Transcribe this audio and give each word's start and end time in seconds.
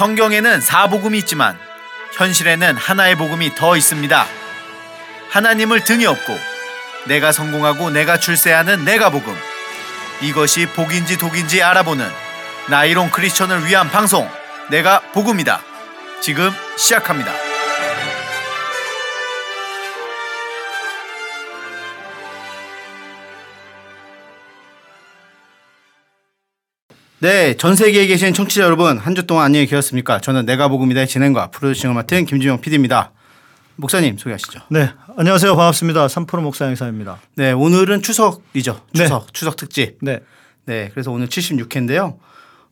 성경에는 0.00 0.62
사복음이 0.62 1.18
있지만 1.18 1.58
현실에는 2.14 2.74
하나의 2.74 3.16
복음이 3.16 3.54
더 3.54 3.76
있습니다. 3.76 4.26
하나님을 5.28 5.84
등에 5.84 6.06
업고 6.06 6.38
내가 7.06 7.32
성공하고 7.32 7.90
내가 7.90 8.18
출세하는 8.18 8.86
내가 8.86 9.10
복음. 9.10 9.36
이것이 10.22 10.64
복인지 10.68 11.18
독인지 11.18 11.62
알아보는 11.62 12.10
나이론 12.70 13.10
크리스천을 13.10 13.66
위한 13.66 13.90
방송 13.90 14.26
내가 14.70 15.00
복음이다. 15.12 15.60
지금 16.22 16.50
시작합니다. 16.78 17.49
네, 27.20 27.54
전 27.56 27.76
세계에 27.76 28.06
계신 28.06 28.32
청취자 28.32 28.62
여러분, 28.62 28.96
한 28.98 29.14
주 29.14 29.26
동안 29.26 29.44
안녕히 29.46 29.66
계셨습니까? 29.66 30.20
저는 30.20 30.46
내가 30.46 30.68
복음이다의 30.68 31.06
진행과 31.06 31.48
프로듀싱을 31.50 31.94
맡은 31.94 32.24
김주영 32.24 32.60
PD입니다. 32.60 33.12
목사님 33.76 34.16
소개하시죠. 34.16 34.60
네, 34.70 34.90
안녕하세요. 35.16 35.54
반갑습니다. 35.56 36.06
3프로 36.06 36.40
목사 36.40 36.64
행사입니다. 36.66 37.18
네, 37.34 37.52
오늘은 37.52 38.02
추석이죠. 38.02 38.80
네. 38.94 39.02
추석, 39.04 39.34
추석 39.34 39.56
특집. 39.56 39.98
네, 40.00 40.20
네, 40.64 40.88
그래서 40.92 41.10
오늘 41.10 41.26
76회인데요. 41.28 42.16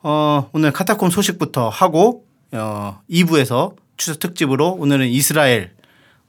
어, 0.02 0.48
오늘 0.52 0.72
카타콤 0.72 1.10
소식부터 1.10 1.68
하고 1.68 2.24
어, 2.52 3.00
2부에서 3.10 3.74
추석 3.98 4.18
특집으로 4.20 4.70
오늘은 4.72 5.08
이스라엘 5.08 5.72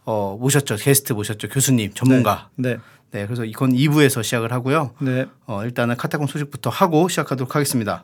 어, 0.06 0.38
모셨죠. 0.40 0.76
게스트 0.76 1.14
모셨죠. 1.14 1.48
교수님, 1.50 1.94
전문가. 1.94 2.50
네, 2.56 2.72
네, 2.74 2.78
그래서 3.12 3.46
이건 3.46 3.74
2부에서 3.74 4.24
시작을 4.24 4.52
하고요. 4.52 4.94
네, 5.00 5.26
어, 5.46 5.64
일단은 5.64 5.98
카타콤 5.98 6.28
소식부터 6.28 6.70
하고 6.70 7.08
시작하도록 7.08 7.56
하겠습니다. 7.56 8.04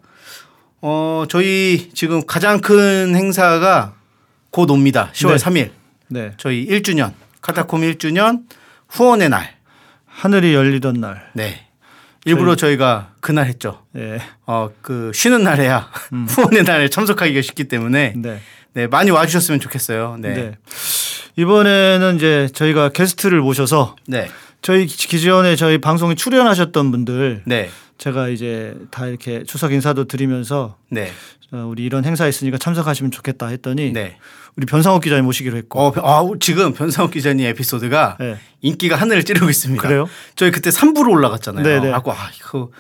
어, 0.82 1.26
저희 1.30 1.90
지금 1.94 2.26
가장 2.26 2.60
큰 2.62 3.16
행사가 3.16 3.94
곧 4.52 4.70
옵니다. 4.72 5.12
10월 5.14 5.32
네. 5.32 5.36
3일. 5.38 5.72
네. 6.08 6.34
저희 6.38 6.68
1주년 6.68 7.14
카타콤 7.42 7.82
1주년 7.82 8.44
후원의 8.90 9.30
날. 9.30 9.56
하늘이 10.06 10.54
열리던 10.54 11.02
날. 11.02 11.30
네. 11.34 11.66
일부러 12.26 12.56
저희 12.56 12.76
가 12.76 13.12
그날 13.22 13.46
했죠. 13.46 13.84
네, 13.92 14.20
어, 14.48 14.72
그 14.82 15.12
쉬는 15.14 15.44
날에야 15.44 15.92
후원의 16.30 16.64
날에 16.64 16.90
참석하기가 16.90 17.42
쉽기 17.44 17.66
때문에 17.66 18.14
네, 18.18 18.42
네, 18.74 18.88
많이 18.88 19.12
와 19.12 19.28
주셨으면 19.28 19.60
좋겠어요. 19.60 20.18
네. 20.20 20.34
네. 20.34 20.42
네. 20.42 20.58
이번에는 21.38 22.16
이제 22.16 22.50
저희가 22.54 22.90
게스트를 22.90 23.42
모셔서 23.42 23.96
네. 24.08 24.28
저희 24.66 24.88
기존에 24.88 25.56
저희 25.56 25.78
방송에 25.78 26.16
출연하셨던 26.16 26.90
분들 26.90 27.44
네. 27.46 27.70
제가 28.00 28.30
이제 28.30 28.76
다 28.90 29.06
이렇게 29.06 29.44
추석 29.44 29.72
인사도 29.74 30.06
드리면서 30.06 30.76
네. 30.90 31.12
어, 31.52 31.68
우리 31.70 31.84
이런 31.86 32.04
행사 32.04 32.26
있으니까 32.28 32.58
참석하시면 32.58 33.12
좋겠다 33.12 33.46
했더니 33.46 33.94
네. 33.94 34.18
우리 34.56 34.66
변상욱 34.66 35.04
기자님 35.04 35.26
모시기로 35.26 35.56
했고. 35.56 35.80
어, 35.80 35.94
아, 35.98 36.28
지금 36.40 36.74
변상욱 36.74 37.12
기자님 37.12 37.46
에피소드가 37.46 38.18
네. 38.20 38.40
인기가 38.62 38.96
하늘을 38.96 39.24
찌르고 39.24 39.52
있습니다. 39.52 39.84
그래요? 39.84 40.10
저희 40.36 40.50
그때 40.50 40.72
3부로 40.72 41.12
올라갔잖아요. 41.12 41.64
네네. 41.64 41.92
하고 41.92 42.12
아, 42.12 42.32
이거 42.36 42.72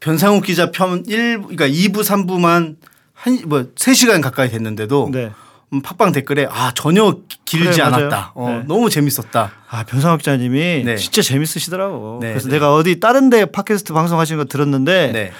변상욱 0.00 0.42
기자 0.42 0.72
편 0.72 1.04
1, 1.06 1.42
그러니까 1.42 1.68
2부, 1.68 1.98
3부만 2.02 2.78
한, 3.12 3.38
뭐, 3.46 3.62
3시간 3.76 4.22
가까이 4.22 4.50
됐는데도 4.50 5.10
네. 5.12 5.30
음, 5.72 5.80
팟빵 5.80 6.12
댓글에 6.12 6.46
아, 6.50 6.72
전혀 6.74 7.16
길지 7.44 7.70
그래. 7.80 7.82
않았다. 7.82 8.32
어, 8.34 8.48
네. 8.50 8.64
너무 8.66 8.90
재밌었다. 8.90 9.52
아 9.70 9.84
변상욱 9.84 10.18
기자님이 10.18 10.82
네. 10.84 10.96
진짜 10.96 11.22
재밌으시더라고. 11.22 12.18
네, 12.20 12.28
그래서 12.30 12.48
네. 12.48 12.54
내가 12.54 12.74
어디 12.74 13.00
다른 13.00 13.30
데 13.30 13.46
팟캐스트 13.46 13.92
방송하시는 13.92 14.38
거 14.42 14.44
들었는데 14.48 15.12
네. 15.12 15.32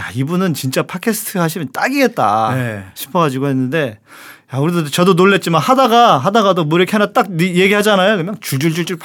야 0.00 0.10
이분은 0.14 0.54
진짜 0.54 0.82
팟캐스트 0.84 1.38
하시면 1.38 1.72
딱이겠다 1.72 2.54
네. 2.54 2.84
싶어가지고 2.94 3.48
했는데 3.48 3.98
야 4.54 4.58
우리도 4.58 4.88
저도 4.90 5.14
놀랬지만 5.14 5.60
하다가 5.60 6.18
하다가도 6.18 6.64
뭐 6.64 6.78
이렇게 6.78 6.92
하나 6.92 7.12
딱 7.12 7.28
니- 7.32 7.56
얘기하잖아요. 7.56 8.14
그러면 8.14 8.36
줄줄줄줄 8.40 8.98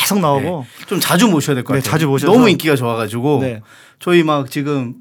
계속 0.00 0.20
나오고 0.20 0.66
좀 0.86 1.00
자주 1.00 1.26
모셔야 1.26 1.56
될것 1.56 1.74
네, 1.74 1.80
같아요. 1.80 1.90
자주 1.90 2.06
모셔서. 2.06 2.32
너무 2.32 2.48
인기가 2.48 2.76
좋아가지고 2.76 3.40
네. 3.42 3.60
저희 3.98 4.22
막 4.22 4.48
지금 4.50 4.94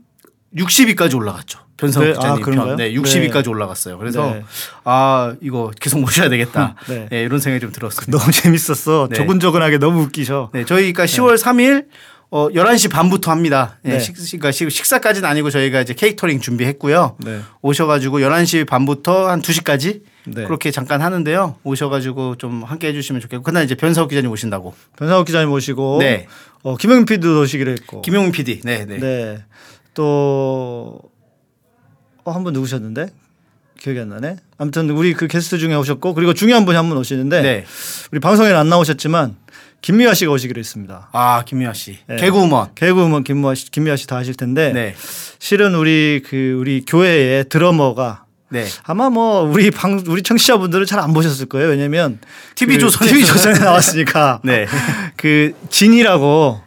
60위까지 0.55 1.15
올라갔죠. 1.15 1.59
변상욱 1.77 2.07
네, 2.09 2.13
기자님 2.15 2.59
아? 2.59 2.65
편. 2.65 2.75
네, 2.75 2.93
60위까지 2.93 3.47
올라갔어요. 3.49 3.97
그래서 3.97 4.25
네. 4.33 4.43
아 4.83 5.35
이거 5.41 5.71
계속 5.79 5.99
모셔야 5.99 6.27
되겠다. 6.29 6.75
네. 6.89 7.07
네. 7.09 7.21
이런 7.21 7.39
생각이 7.39 7.61
좀 7.61 7.71
들었습니다. 7.71 8.17
너무 8.17 8.31
재밌었어. 8.31 9.07
네. 9.11 9.15
조근조근하게 9.15 9.77
너무 9.77 10.01
웃기셔. 10.03 10.49
네, 10.53 10.65
저희가 10.65 11.05
10월 11.05 11.37
3일 11.37 11.85
어 12.29 12.49
11시 12.49 12.91
반부터 12.91 13.31
합니다. 13.31 13.77
네, 13.83 13.93
네. 13.93 13.99
식, 13.99 14.13
그러니까 14.15 14.51
식- 14.51 14.69
식사까지는 14.69 15.29
아니고 15.29 15.49
저희가 15.49 15.79
이제 15.79 15.93
케이터링 15.93 16.41
준비했고요. 16.41 17.15
네. 17.23 17.39
오셔가지고 17.61 18.19
11시 18.19 18.67
반부터 18.67 19.29
한 19.29 19.41
2시까지 19.41 20.01
네. 20.25 20.43
그렇게 20.43 20.71
잠깐 20.71 21.01
하는데요. 21.01 21.55
오셔가지고 21.63 22.35
좀 22.35 22.63
함께 22.63 22.87
해주시면 22.89 23.21
좋겠고 23.21 23.43
그날 23.43 23.63
이제 23.63 23.75
변상욱 23.75 24.09
기자님 24.09 24.29
오신다고. 24.29 24.73
변상욱 24.97 25.25
기자님 25.25 25.47
모시고 25.47 25.99
네. 26.01 26.27
어, 26.63 26.75
김영민 26.75 27.05
PD도 27.05 27.39
오시기로 27.43 27.71
했고. 27.71 28.01
김용민 28.01 28.33
PD. 28.33 28.59
네, 28.65 28.83
네. 28.85 28.97
네. 28.99 29.43
또 29.93 30.99
어, 32.27 32.31
한분 32.31 32.51
누구셨는데? 32.53 33.07
기억이 33.79 33.99
안 34.01 34.09
나네. 34.09 34.35
아무튼 34.57 34.89
우리 34.89 35.13
그 35.13 35.27
게스트 35.27 35.57
중에 35.57 35.73
오셨고 35.75 36.13
그리고 36.13 36.33
중요한 36.33 36.65
분이 36.65 36.75
한 36.75 36.89
분 36.89 36.97
오시는데 36.97 37.41
네. 37.41 37.65
우리 38.11 38.19
방송에는 38.19 38.57
안 38.57 38.67
나오셨지만 38.69 39.35
김미화 39.81 40.13
씨가 40.13 40.31
오시기로 40.33 40.59
했습니다. 40.59 41.09
아 41.13 41.43
김미아 41.45 41.71
씨. 41.73 41.99
네. 42.07 42.17
개그우먼. 42.17 42.69
개그우먼 42.75 43.23
김미화 43.23 43.55
씨, 43.55 43.71
김미화 43.71 43.95
씨다 43.95 44.17
하실 44.17 44.33
텐데 44.33 44.73
네. 44.73 44.95
실은 45.39 45.75
우리 45.75 46.21
그 46.27 46.57
우리 46.59 46.83
교회의 46.85 47.47
드러머가 47.49 48.25
네. 48.49 48.65
아마 48.83 49.09
뭐 49.09 49.41
우리 49.43 49.69
방 49.71 50.01
우리 50.07 50.21
청취자분들은 50.23 50.85
잘 50.87 50.99
안 50.99 51.13
보셨을 51.13 51.45
거예요. 51.45 51.69
왜냐면 51.69 52.19
TV 52.55 52.75
그 52.77 52.81
조선에서. 52.81 53.13
TV 53.13 53.25
조선에 53.25 53.59
나왔으니까 53.59 54.41
네. 54.43 54.65
그 55.15 55.53
진이라고 55.69 56.61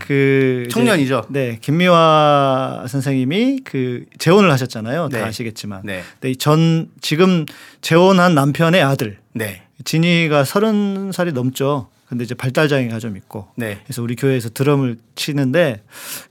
그 0.00 0.64
이제 0.66 0.70
청년이죠. 0.70 1.26
네, 1.28 1.58
김미화 1.60 2.86
선생님이 2.88 3.60
그 3.64 4.04
재혼을 4.18 4.50
하셨잖아요. 4.52 5.08
네. 5.10 5.20
다 5.20 5.26
아시겠지만. 5.26 5.82
네. 5.84 6.02
근데 6.14 6.30
이전 6.30 6.88
지금 7.00 7.46
재혼한 7.80 8.34
남편의 8.34 8.82
아들 8.82 9.18
네. 9.32 9.62
진이가 9.84 10.44
서른 10.44 11.12
살이 11.12 11.32
넘죠. 11.32 11.88
근데 12.08 12.22
이제 12.22 12.34
발달 12.34 12.68
장애가 12.68 13.00
좀 13.00 13.16
있고. 13.16 13.48
네. 13.56 13.80
그래서 13.84 14.00
우리 14.02 14.14
교회에서 14.14 14.50
드럼을 14.50 14.96
치는데 15.16 15.82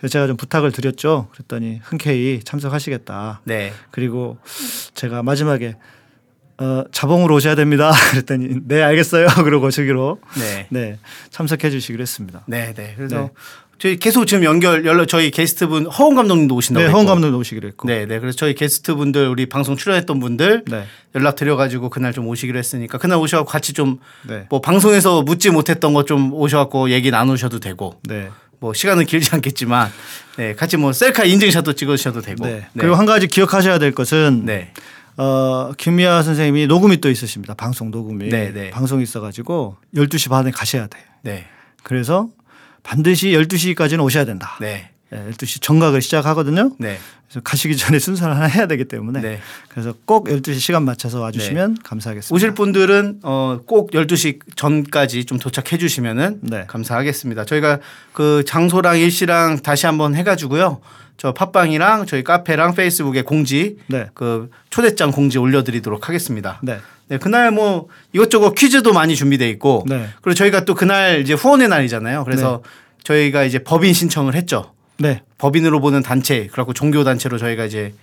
제가 0.09 0.27
좀 0.27 0.38
부탁을 0.38 0.71
드렸죠. 0.71 1.27
그랬더니 1.33 1.81
흔쾌히 1.83 2.39
참석하시겠다. 2.44 3.41
네. 3.44 3.73
그리고 3.91 4.38
제가 4.94 5.21
마지막에 5.21 5.75
어, 6.57 6.83
자봉으로 6.91 7.35
오셔야 7.35 7.55
됩니다. 7.55 7.91
그랬더니 8.11 8.61
네 8.67 8.81
알겠어요. 8.81 9.27
그러고 9.43 9.71
저기로 9.71 10.19
네. 10.38 10.67
네 10.69 10.99
참석해 11.29 11.69
주시기로 11.69 12.01
했습니다. 12.01 12.43
네. 12.47 12.73
네. 12.73 12.93
그래서 12.95 13.16
네. 13.16 13.29
저희 13.77 13.97
계속 13.97 14.25
지금 14.25 14.45
연결 14.45 14.85
연락 14.85 15.09
저희 15.09 15.31
게스트분 15.31 15.88
허원 15.88 16.15
감독님도 16.15 16.55
오신다고 16.55 16.85
네. 16.85 16.91
허원 16.91 17.05
감독도 17.05 17.38
오시기로 17.38 17.67
했고. 17.67 17.89
네, 17.89 18.05
네. 18.05 18.19
그래서 18.19 18.38
저희 18.38 18.55
게스트분들 18.55 19.27
우리 19.27 19.47
방송 19.47 19.75
출연했던 19.75 20.17
분들 20.21 20.63
네. 20.67 20.85
연락 21.13 21.35
드려 21.35 21.57
가지고 21.57 21.89
그날 21.89 22.13
좀 22.13 22.25
오시기로 22.25 22.57
했으니까 22.57 22.97
그날 22.99 23.17
오셔서 23.17 23.44
같이 23.44 23.73
좀 23.73 23.97
네. 24.25 24.45
뭐 24.49 24.61
방송에서 24.61 25.23
묻지 25.23 25.49
못했던 25.49 25.94
것 25.94 26.05
좀 26.05 26.33
오셔 26.33 26.57
갖고 26.57 26.89
얘기 26.89 27.11
나누셔도 27.11 27.59
되고 27.59 27.99
네. 28.03 28.29
뭐 28.59 28.73
시간은 28.73 29.05
길지 29.05 29.31
않겠지만 29.33 29.91
네 30.38 30.55
같이 30.55 30.77
뭐 30.77 30.94
셀카 30.94 31.25
인증샷도 31.25 31.73
찍으셔도 31.73 32.21
되고 32.21 32.45
네. 32.45 32.67
그리고 32.77 32.95
한 32.95 33.05
가지 33.05 33.27
기억하셔야 33.27 33.77
될 33.77 33.91
것은 33.91 34.44
네. 34.45 34.71
어, 35.17 35.71
김미아 35.77 36.23
선생님이 36.23 36.67
녹음이 36.67 36.97
또 37.01 37.09
있으십니다. 37.09 37.53
방송 37.53 37.91
녹음이. 37.91 38.29
네, 38.29 38.51
네. 38.51 38.69
방송이 38.71 39.03
있어가지고 39.03 39.77
12시 39.95 40.29
반에 40.29 40.51
가셔야 40.51 40.87
돼. 40.87 40.99
네. 41.21 41.45
그래서 41.83 42.29
반드시 42.83 43.29
12시까지는 43.29 44.03
오셔야 44.03 44.25
된다. 44.25 44.57
네. 44.59 44.91
네, 45.11 45.23
12시 45.31 45.61
정각을 45.61 46.01
시작하거든요. 46.01 46.71
네. 46.79 46.97
그래서 47.27 47.41
가시기 47.41 47.77
전에 47.77 47.99
순서를 47.99 48.35
하나 48.35 48.45
해야 48.45 48.67
되기 48.67 48.85
때문에 48.85 49.21
네. 49.21 49.39
그래서 49.69 49.94
꼭 50.06 50.27
12시 50.27 50.59
시간 50.59 50.83
맞춰서 50.83 51.21
와주시면 51.21 51.77
감사하겠습니다. 51.83 52.35
오실 52.35 52.53
분들은 52.53 53.19
어 53.23 53.59
꼭 53.65 53.91
12시 53.91 54.39
전까지 54.56 55.25
좀 55.25 55.38
도착해 55.39 55.77
주시면은 55.77 56.39
네. 56.41 56.65
감사하겠습니다. 56.68 57.45
저희가 57.45 57.79
그 58.13 58.44
장소랑 58.45 59.00
일시랑 59.00 59.59
다시 59.61 59.85
한번 59.85 60.15
해 60.15 60.23
가지고요. 60.23 60.81
저 61.17 61.33
팟빵이랑 61.33 62.06
저희 62.06 62.23
카페랑 62.23 62.75
페이스북에 62.75 63.21
공지 63.21 63.77
네. 63.88 64.07
그 64.13 64.50
초대장 64.69 65.12
공지 65.12 65.38
올려 65.38 65.63
드리도록 65.63 66.07
하겠습니다. 66.07 66.59
네. 66.62 66.79
네, 67.07 67.17
그날 67.17 67.51
뭐 67.51 67.88
이것저것 68.13 68.53
퀴즈도 68.56 68.91
많이 68.91 69.15
준비돼 69.15 69.47
있고 69.51 69.85
네. 69.88 70.07
그리고 70.21 70.33
저희가 70.35 70.65
또 70.65 70.73
그날 70.75 71.21
이제 71.21 71.33
후원의 71.33 71.67
날이잖아요. 71.69 72.23
그래서 72.25 72.63
저희가 73.03 73.44
이제 73.44 73.59
법인 73.59 73.94
신청을 73.94 74.33
했죠. 74.35 74.73
네. 74.97 75.21
법인으로 75.38 75.79
보는 75.81 76.01
단체, 76.01 76.47
그래갖고 76.47 76.73
종교 76.73 77.03
단체로 77.03 77.38
저희가 77.38 77.65
이제 77.65 77.94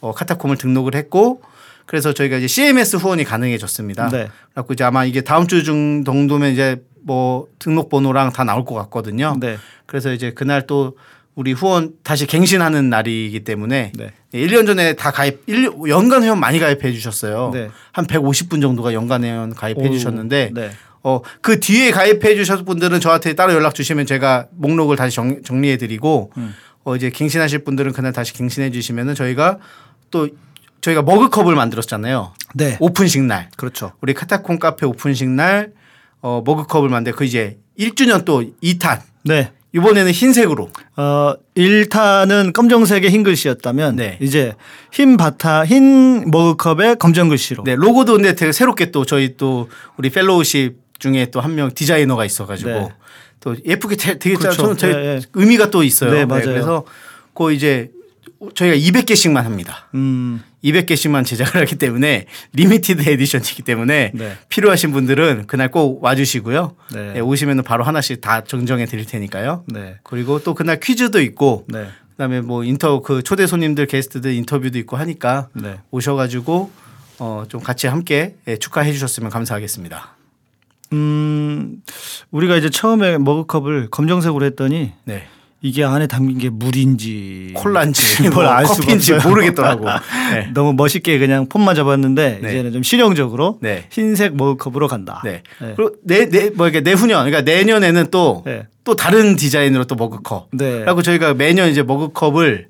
어, 0.00 0.12
카타콤을 0.12 0.56
등록을 0.56 0.94
했고 0.94 1.42
그래서 1.86 2.12
저희가 2.12 2.36
이제 2.36 2.46
CMS 2.46 2.96
후원이 2.96 3.24
가능해졌습니다. 3.24 4.08
네. 4.10 4.28
그래갖고 4.52 4.74
이제 4.74 4.84
아마 4.84 5.04
이게 5.04 5.22
다음 5.22 5.46
주 5.48 5.64
중 5.64 6.04
정도면 6.04 6.52
이제 6.52 6.80
뭐 7.04 7.48
등록 7.58 7.88
번호랑 7.90 8.32
다 8.32 8.44
나올 8.44 8.64
것 8.64 8.74
같거든요. 8.74 9.36
네. 9.40 9.56
그래서 9.86 10.12
이제 10.12 10.30
그날 10.32 10.66
또 10.68 10.96
우리 11.34 11.52
후원 11.52 11.92
다시 12.02 12.26
갱신하는 12.26 12.90
날이기 12.90 13.44
때문에 13.44 13.92
네. 13.96 14.12
예, 14.34 14.46
1년 14.46 14.66
전에 14.66 14.94
다 14.94 15.10
가입 15.10 15.42
1, 15.46 15.70
연간 15.88 16.22
회원 16.22 16.38
많이 16.38 16.58
가입해 16.58 16.92
주셨어요. 16.92 17.50
네. 17.54 17.70
한 17.92 18.06
150분 18.06 18.60
정도가 18.60 18.92
연간 18.92 19.24
회원 19.24 19.54
가입해 19.54 19.88
오, 19.88 19.90
주셨는데 19.90 20.50
네. 20.52 20.70
어, 21.02 21.20
그 21.40 21.58
뒤에 21.58 21.90
가입해 21.90 22.36
주셨 22.36 22.64
분들은 22.64 23.00
저한테 23.00 23.34
따로 23.34 23.54
연락 23.54 23.74
주시면 23.74 24.06
제가 24.06 24.48
목록을 24.52 24.96
다시 24.96 25.16
정, 25.16 25.42
정리해 25.42 25.78
드리고 25.78 26.32
음. 26.36 26.54
어, 26.84 26.96
이제 26.96 27.10
갱신하실 27.10 27.64
분들은 27.64 27.92
그날 27.92 28.12
다시 28.12 28.32
갱신해 28.34 28.70
주시면은 28.70 29.14
저희가 29.14 29.58
또 30.10 30.28
저희가 30.80 31.02
머그컵을 31.02 31.54
만들었잖아요. 31.54 32.34
네. 32.54 32.76
오픈식 32.80 33.22
날. 33.22 33.48
그렇죠. 33.56 33.92
우리 34.00 34.14
카타콤 34.14 34.58
카페 34.58 34.84
오픈식 34.84 35.28
날 35.30 35.72
어, 36.20 36.42
머그컵을 36.44 36.88
만들 36.88 37.12
그 37.12 37.24
이제 37.24 37.58
1주년 37.78 38.24
또 38.24 38.44
2탄. 38.62 39.00
네. 39.24 39.52
이번에는 39.74 40.12
흰색으로. 40.12 40.68
어, 40.96 41.34
1타는 41.56 42.52
검정색의 42.52 43.10
흰 43.10 43.22
글씨였다면 43.22 43.96
네. 43.96 44.18
이제 44.20 44.54
흰 44.92 45.16
바타 45.16 45.64
흰 45.64 46.30
머그컵에 46.30 46.96
검정 46.96 47.28
글씨로. 47.28 47.64
네, 47.64 47.74
로고도 47.74 48.14
근데 48.14 48.34
되게 48.34 48.52
새롭게 48.52 48.90
또 48.90 49.04
저희 49.04 49.36
또 49.36 49.68
우리 49.96 50.10
fellowship 50.10 50.76
중에 50.98 51.26
또 51.30 51.40
한 51.40 51.54
명 51.54 51.70
디자이너가 51.74 52.24
있어 52.24 52.46
가지고 52.46 52.70
네. 52.70 52.88
또 53.40 53.56
예쁘게 53.66 53.96
되- 53.96 54.18
되게 54.18 54.36
짜- 54.36 54.50
그렇죠. 54.50 54.74
되게 54.76 54.94
네, 54.94 55.02
네. 55.18 55.20
의미가 55.34 55.70
또 55.70 55.82
있어요. 55.82 56.12
네, 56.12 56.24
맞아요. 56.26 56.44
그래서 56.44 56.84
그 57.34 57.52
이제 57.52 57.90
저희가 58.54 58.76
200개씩만 58.76 59.42
합니다. 59.42 59.88
음. 59.94 60.42
200개씩만 60.64 61.24
제작을 61.26 61.60
하기 61.62 61.76
때문에 61.76 62.26
limited 62.52 63.08
edition이기 63.08 63.62
때문에 63.62 64.12
네. 64.14 64.36
필요하신 64.48 64.92
분들은 64.92 65.46
그날 65.46 65.70
꼭 65.70 66.02
와주시고요. 66.02 66.76
네. 66.94 67.12
네, 67.14 67.20
오시면 67.20 67.62
바로 67.64 67.84
하나씩 67.84 68.20
다 68.20 68.42
증정해 68.44 68.86
드릴 68.86 69.04
테니까요. 69.06 69.64
네. 69.66 69.96
그리고 70.04 70.42
또 70.42 70.54
그날 70.54 70.78
퀴즈도 70.80 71.20
있고 71.20 71.64
네. 71.68 71.86
그다음에 72.12 72.40
뭐 72.40 72.62
인터 72.64 73.00
그 73.00 73.22
초대 73.22 73.46
손님들 73.46 73.86
게스트들 73.86 74.32
인터뷰도 74.34 74.78
있고 74.78 74.96
하니까 74.96 75.48
네. 75.54 75.78
오셔가지고 75.90 76.70
어 77.18 77.44
좀 77.48 77.60
같이 77.60 77.86
함께 77.86 78.36
예, 78.48 78.56
축하해 78.56 78.92
주셨으면 78.92 79.30
감사하겠습니다. 79.30 80.16
음. 80.92 81.82
우리가 82.30 82.56
이제 82.56 82.68
처음에 82.70 83.18
머그컵을 83.18 83.90
검정색으로 83.90 84.44
했더니 84.46 84.92
네. 85.04 85.26
이게 85.64 85.84
안에 85.84 86.08
담긴 86.08 86.38
게 86.38 86.50
물인지 86.50 87.52
콜라인지 87.54 88.28
뭘뭐알 88.34 88.64
커피인지. 88.64 89.14
모르겠더라고. 89.14 89.84
네. 90.34 90.50
너무 90.52 90.72
멋있게 90.72 91.18
그냥 91.18 91.48
폰만 91.48 91.76
잡았는데 91.76 92.40
네. 92.42 92.50
이제는 92.50 92.72
좀 92.72 92.82
실용적으로 92.82 93.58
네. 93.60 93.84
흰색 93.90 94.34
머그컵으로 94.34 94.88
간다. 94.88 95.22
네. 95.24 95.42
네. 95.60 95.74
그리고 95.76 95.94
내내뭐 96.02 96.68
이게 96.68 96.80
내후년 96.80 97.24
그러니까 97.24 97.42
내년에는 97.42 98.10
또또 98.10 98.42
네. 98.44 98.66
다른 98.98 99.36
디자인으로 99.36 99.84
또 99.84 99.94
머그컵. 99.94 100.48
네. 100.52 100.84
라고 100.84 101.00
저희가 101.00 101.34
매년 101.34 101.68
이제 101.70 101.84
머그컵을 101.84 102.66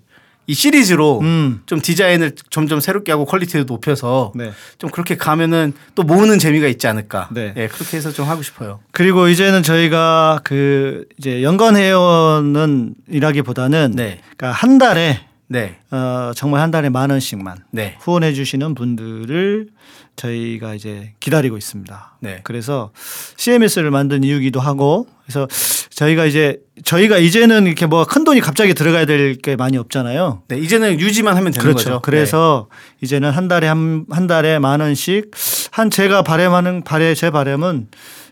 이 0.47 0.55
시리즈로 0.55 1.21
음. 1.21 1.63
좀 1.67 1.81
디자인을 1.81 2.33
점점 2.51 2.81
새롭게 2.81 3.13
하고 3.13 3.25
quality를 3.25 3.65
높여서 3.67 4.33
네. 4.35 4.53
좀 4.79 4.91
그렇게 4.91 5.17
가면은 5.17 5.73
또 5.95 6.03
모으는 6.03 6.39
재미가 6.39 6.67
있지 6.67 6.87
않을까. 6.89 7.29
네. 7.33 7.55
예, 7.57 7.69
그렇게 7.69 7.97
해서 7.97 8.11
좀 8.11 8.29
하고 8.29 8.43
싶어요. 8.43 8.81
그리고 8.91 9.29
이제는 9.29 9.63
저희가 9.63 10.41
그 10.43 11.07
이제 11.19 11.43
연간 11.43 11.77
회원은 11.77 12.95
이라기보다는 13.09 13.93
네. 13.95 14.21
그러니까 14.37 14.51
한 14.51 14.79
달에 14.79 15.21
네. 15.53 15.77
어 15.91 16.33
정말 16.35 16.61
한 16.63 16.71
달에 16.71 16.89
만 16.89 17.11
원씩만 17.11 17.59
네. 17.73 17.97
후원해 18.01 18.33
주시는 18.33 18.75
분들을 18.75 19.69
저희가 20.17 20.75
이제 20.75 21.13
기다리고 21.21 21.57
있습니다. 21.57 22.17
네. 22.21 22.41
그래서 22.45 22.91
CMS를 23.37 23.91
만든 23.91 24.25
이유기도 24.25 24.61
하고 24.61 25.07
그래서 25.25 25.47
저희가 25.91 26.25
이제 26.27 26.59
저희가 26.85 27.19
이제는 27.19 27.67
이렇게 27.67 27.87
뭐 27.87 28.05
큰 28.05 28.25
돈이 28.25 28.41
갑자기 28.41 28.75
들어가야 28.75 29.05
될 29.07 29.37
게 29.43 29.57
많이 29.57 29.77
없잖아요. 29.79 30.43
네. 30.49 30.59
이제는 30.59 31.01
유지만 31.01 31.37
하면 31.37 31.53
되는 31.53 31.63
그렇죠. 31.63 31.85
거죠. 31.91 32.01
그래서 32.03 32.69
이제는 33.03 33.31
한 33.31 33.49
달에 33.49 33.67
한, 33.67 34.05
한 34.11 34.27
달에 34.27 34.59
만 34.59 34.81
원씩 34.81 35.31
한 35.71 35.91
제가 35.91 36.23
바램하는 36.23 36.83
바래 36.85 37.15
제 37.15 37.31
바램은 37.31 37.89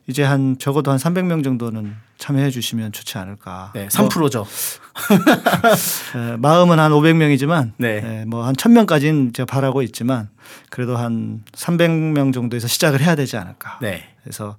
이제 0.07 0.23
한 0.23 0.57
적어도 0.59 0.91
한 0.91 0.99
300명 0.99 1.45
정도는 1.45 1.95
참여해 2.19 2.51
주시면 2.51 2.93
좋지 2.93 3.19
않을까. 3.19 3.73
네. 3.75 3.83
네. 3.83 3.89
3%죠. 3.89 4.47
에, 6.17 6.37
마음은 6.37 6.79
한 6.79 6.91
500명이지만 6.93 7.73
네. 7.79 8.25
뭐한 8.27 8.55
1000명까지는 8.55 9.35
제가 9.35 9.47
바라고 9.47 9.83
있지만 9.83 10.29
그래도 10.69 10.97
한 10.97 11.43
300명 11.53 12.33
정도에서 12.35 12.69
시작을 12.69 13.01
해야 13.01 13.15
되지 13.15 13.37
않을까. 13.37 13.79
네. 13.81 14.05
그래서 14.23 14.57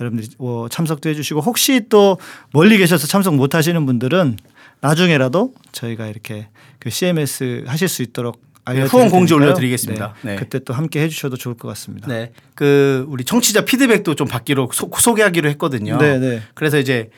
여러분들이 0.00 0.28
뭐 0.38 0.68
참석도 0.68 1.08
해 1.08 1.14
주시고 1.14 1.40
혹시 1.40 1.88
또 1.88 2.18
멀리 2.52 2.78
계셔서 2.78 3.06
참석 3.06 3.34
못 3.34 3.54
하시는 3.54 3.84
분들은 3.84 4.36
나중에라도 4.80 5.54
저희가 5.72 6.06
이렇게 6.06 6.48
그 6.78 6.90
CMS 6.90 7.64
하실 7.66 7.88
수 7.88 8.02
있도록 8.02 8.40
네, 8.42 8.51
후원 8.66 9.10
공지. 9.10 9.34
올려드리겠습니다. 9.34 10.14
네. 10.22 10.32
네. 10.32 10.36
그때 10.36 10.58
또 10.60 10.72
함께 10.72 11.00
해주셔도 11.02 11.36
좋을 11.36 11.56
것 11.56 11.68
같습니다. 11.68 12.06
네. 12.08 12.32
그 12.54 13.04
우리 13.08 13.24
청취자 13.24 13.64
피드백도 13.64 14.14
좀 14.14 14.28
받기로 14.28 14.70
소, 14.72 14.90
소개하기로 14.96 15.48
했거든요. 15.50 15.98
네, 15.98 16.18
네. 16.18 16.42
그래서 16.54 16.78
이제 16.78 17.10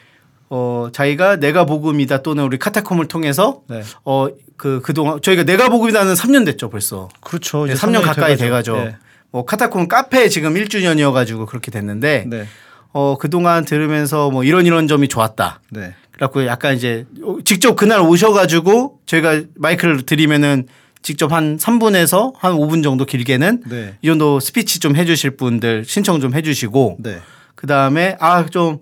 어 0.49 0.89
자기가 0.93 1.37
내가 1.37 1.65
복음이다 1.67 2.23
또는 2.23 2.45
우리 2.45 2.59
카타콤을 2.59 3.09
통해서 3.09 3.63
네. 3.69 3.83
어그 4.05 4.81
그동안 4.83 5.21
저희가 5.21 5.45
내가 5.45 5.69
복음이다는 5.69 6.15
3년 6.15 6.47
됐죠, 6.47 6.71
벌써. 6.71 7.09
그렇죠. 7.21 7.67
네, 7.67 7.73
이제 7.73 7.87
3년 7.87 8.01
3년이 8.01 8.03
가까이 8.03 8.37
돼가죠. 8.37 8.75
돼가죠. 8.75 8.91
네. 8.91 8.97
뭐 9.31 9.45
카타콤 9.45 9.89
카페 9.89 10.29
지금 10.29 10.55
1주년이어 10.55 11.13
가지고 11.13 11.45
그렇게 11.47 11.71
됐는데 11.71 12.25
네. 12.29 12.47
어 12.93 13.19
그동안 13.19 13.65
들으면서 13.65 14.31
뭐 14.31 14.45
이런 14.45 14.65
이런 14.65 14.87
점이 14.87 15.09
좋았다. 15.09 15.61
네. 15.71 15.95
그래갖고 16.13 16.47
약간 16.47 16.77
이제 16.77 17.07
직접 17.45 17.75
그날 17.75 18.01
오셔가지고 18.01 19.01
저희가 19.05 19.43
마이크를 19.57 20.07
드리면은 20.07 20.69
직접 21.05 21.33
한 21.33 21.59
3분에서 21.59 22.33
한 22.39 22.55
5분 22.55 22.83
정도 22.83 23.05
길게는 23.05 23.63
네. 23.69 23.95
이 24.01 24.07
정도 24.07 24.41
스피치 24.41 24.81
좀 24.81 24.97
해주실 24.97 25.37
분들 25.37 25.85
신청 25.87 26.19
좀 26.21 26.35
해주시고 26.35 26.97
네. 27.01 27.19
그 27.55 27.67
다음에 27.67 28.17
아 28.21 28.47
좀 28.51 28.79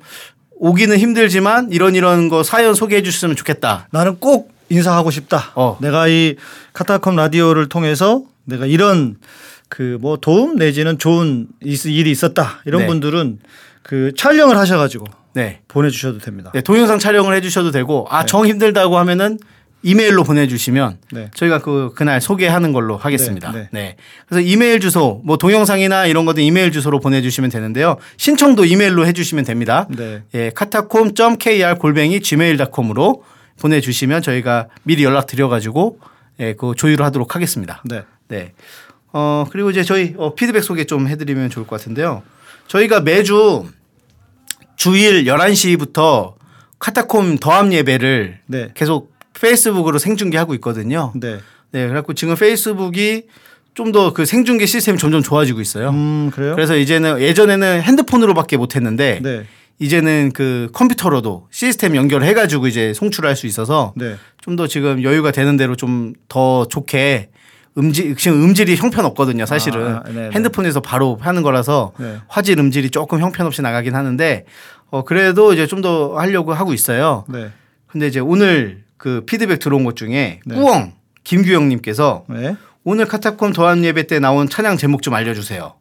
오기는 0.52 0.96
힘들지만 0.96 1.70
이런 1.72 1.96
이런 1.96 2.28
거 2.28 2.44
사연 2.44 2.74
소개해 2.74 3.02
주셨으면 3.02 3.34
좋겠다. 3.34 3.88
나는 3.90 4.16
꼭 4.20 4.52
인사하고 4.68 5.10
싶다. 5.10 5.50
어. 5.56 5.76
내가 5.80 6.06
이 6.06 6.36
카타콤 6.72 7.16
라디오를 7.16 7.68
통해서 7.68 8.22
내가 8.44 8.66
이런 8.66 9.16
그 9.68 9.98
뭐 10.00 10.16
도움 10.18 10.54
내지는 10.56 10.98
좋은 10.98 11.48
있- 11.64 11.86
일이 11.86 12.10
있었다. 12.12 12.60
이런 12.66 12.82
네. 12.82 12.86
분들은 12.86 13.40
그 13.82 14.12
촬영을 14.16 14.56
하셔가지고 14.56 15.06
네. 15.34 15.60
보내주셔도 15.66 16.18
됩니다. 16.20 16.52
네, 16.54 16.60
동영상 16.60 17.00
촬영을 17.00 17.34
해주셔도 17.34 17.72
되고 17.72 18.06
아정 18.10 18.46
힘들다고 18.46 18.96
하면은 18.98 19.38
이메일로 19.82 20.24
보내주시면 20.24 20.98
네. 21.12 21.30
저희가 21.34 21.58
그 21.60 21.92
그날 21.94 22.20
소개하는 22.20 22.72
걸로 22.72 22.96
하겠습니다. 22.96 23.50
네, 23.52 23.58
네, 23.58 23.68
네. 23.72 23.96
그래서 24.28 24.40
이메일 24.40 24.80
주소 24.80 25.20
뭐 25.24 25.36
동영상이나 25.36 26.06
이런 26.06 26.24
것도 26.24 26.40
이메일 26.40 26.72
주소로 26.72 27.00
보내주시면 27.00 27.50
되는데요. 27.50 27.96
신청도 28.16 28.64
이메일로 28.64 29.06
해주시면 29.06 29.44
됩니다. 29.44 29.88
네. 29.90 30.22
예, 30.34 30.50
카타콤.kr 30.54 31.76
골뱅이 31.76 32.20
gmail.com으로 32.20 33.24
보내주시면 33.60 34.22
저희가 34.22 34.68
미리 34.84 35.04
연락 35.04 35.26
드려가지고 35.26 35.98
예, 36.40 36.54
그 36.54 36.74
조율을 36.76 37.04
하도록 37.06 37.34
하겠습니다. 37.34 37.82
네. 37.84 38.02
네. 38.28 38.52
어, 39.12 39.44
그리고 39.50 39.70
이제 39.70 39.82
저희 39.82 40.14
어, 40.16 40.34
피드백 40.34 40.62
소개 40.64 40.84
좀 40.84 41.08
해드리면 41.08 41.50
좋을 41.50 41.66
것 41.66 41.78
같은데요. 41.78 42.22
저희가 42.68 43.00
매주 43.00 43.66
주일 44.76 45.24
11시부터 45.24 46.34
카타콤 46.78 47.38
더함 47.38 47.72
예배를 47.72 48.40
네. 48.46 48.70
계속 48.74 49.11
페이스북으로 49.42 49.98
생중계하고 49.98 50.54
있거든요. 50.54 51.12
네. 51.16 51.38
네. 51.72 51.82
그래갖고 51.86 52.14
지금 52.14 52.34
페이스북이 52.36 53.24
좀 53.74 53.90
더 53.92 54.12
그 54.12 54.24
생중계 54.26 54.66
시스템이 54.66 54.98
점점 54.98 55.22
좋아지고 55.22 55.60
있어요. 55.60 55.90
음 55.90 56.30
그래요? 56.34 56.54
그래서 56.54 56.76
이제는 56.76 57.20
예전에는 57.20 57.82
핸드폰으로밖에 57.82 58.56
못 58.56 58.76
했는데 58.76 59.18
네. 59.22 59.44
이제는 59.78 60.30
그 60.34 60.68
컴퓨터로도 60.74 61.48
시스템 61.50 61.96
연결해 61.96 62.34
가지고 62.34 62.66
이제 62.66 62.92
송출할 62.92 63.34
수 63.34 63.46
있어서 63.46 63.94
네. 63.96 64.16
좀더 64.42 64.66
지금 64.66 65.02
여유가 65.02 65.30
되는 65.32 65.56
대로 65.56 65.74
좀 65.76 66.12
더 66.28 66.66
좋게 66.68 67.30
음질 67.78 68.14
지금 68.16 68.42
음질이 68.44 68.76
형편없거든요. 68.76 69.46
사실은 69.46 69.96
아, 69.96 70.02
네네. 70.02 70.30
핸드폰에서 70.34 70.80
바로 70.80 71.16
하는 71.20 71.42
거라서 71.42 71.92
네. 71.98 72.18
화질 72.28 72.58
음질이 72.58 72.90
조금 72.90 73.20
형편없이 73.20 73.62
나가긴 73.62 73.94
하는데 73.94 74.44
어 74.90 75.02
그래도 75.04 75.54
이제 75.54 75.66
좀 75.66 75.80
더 75.80 76.18
하려고 76.18 76.52
하고 76.52 76.74
있어요. 76.74 77.24
네. 77.28 77.50
근데 77.86 78.06
이제 78.06 78.20
오늘 78.20 78.81
그 79.02 79.24
피드백 79.26 79.58
들어온 79.58 79.82
것 79.82 79.96
중에 79.96 80.38
네. 80.46 80.54
꾸엉 80.54 80.92
김규영님께서 81.24 82.24
네. 82.28 82.54
오늘 82.84 83.06
카타콤 83.06 83.52
도안 83.52 83.84
예배 83.84 84.06
때 84.06 84.20
나온 84.20 84.48
찬양 84.48 84.76
제목 84.76 85.02
좀 85.02 85.12
알려주세요. 85.12 85.74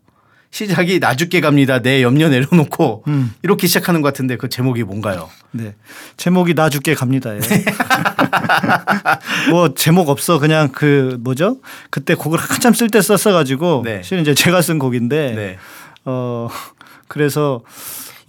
시작이 0.49 0.97
나죽게 0.97 1.39
갑니다. 1.39 1.83
내 1.83 2.01
염려 2.01 2.29
내려놓고 2.29 3.03
음. 3.07 3.31
이렇게 3.43 3.67
시작하는 3.67 4.01
것 4.01 4.07
같은데 4.07 4.37
그 4.37 4.49
제목이 4.49 4.81
뭔가요? 4.81 5.29
네. 5.51 5.75
제목이 6.17 6.55
나 6.55 6.71
죽게 6.71 6.95
갑니다. 6.95 7.35
예. 7.35 7.39
뭐 9.51 9.75
제목 9.75 10.09
없어 10.09 10.39
그냥 10.39 10.69
그 10.69 11.15
뭐죠? 11.21 11.59
그때 11.91 12.15
곡을 12.15 12.39
한참 12.39 12.73
쓸 12.73 12.89
때 12.89 13.03
썼어가지고 13.03 13.83
네. 13.85 14.01
실은 14.03 14.23
이제 14.23 14.33
제가 14.33 14.63
쓴 14.63 14.79
곡인데 14.79 15.33
네. 15.35 15.57
어 16.05 16.49
그래서 17.07 17.61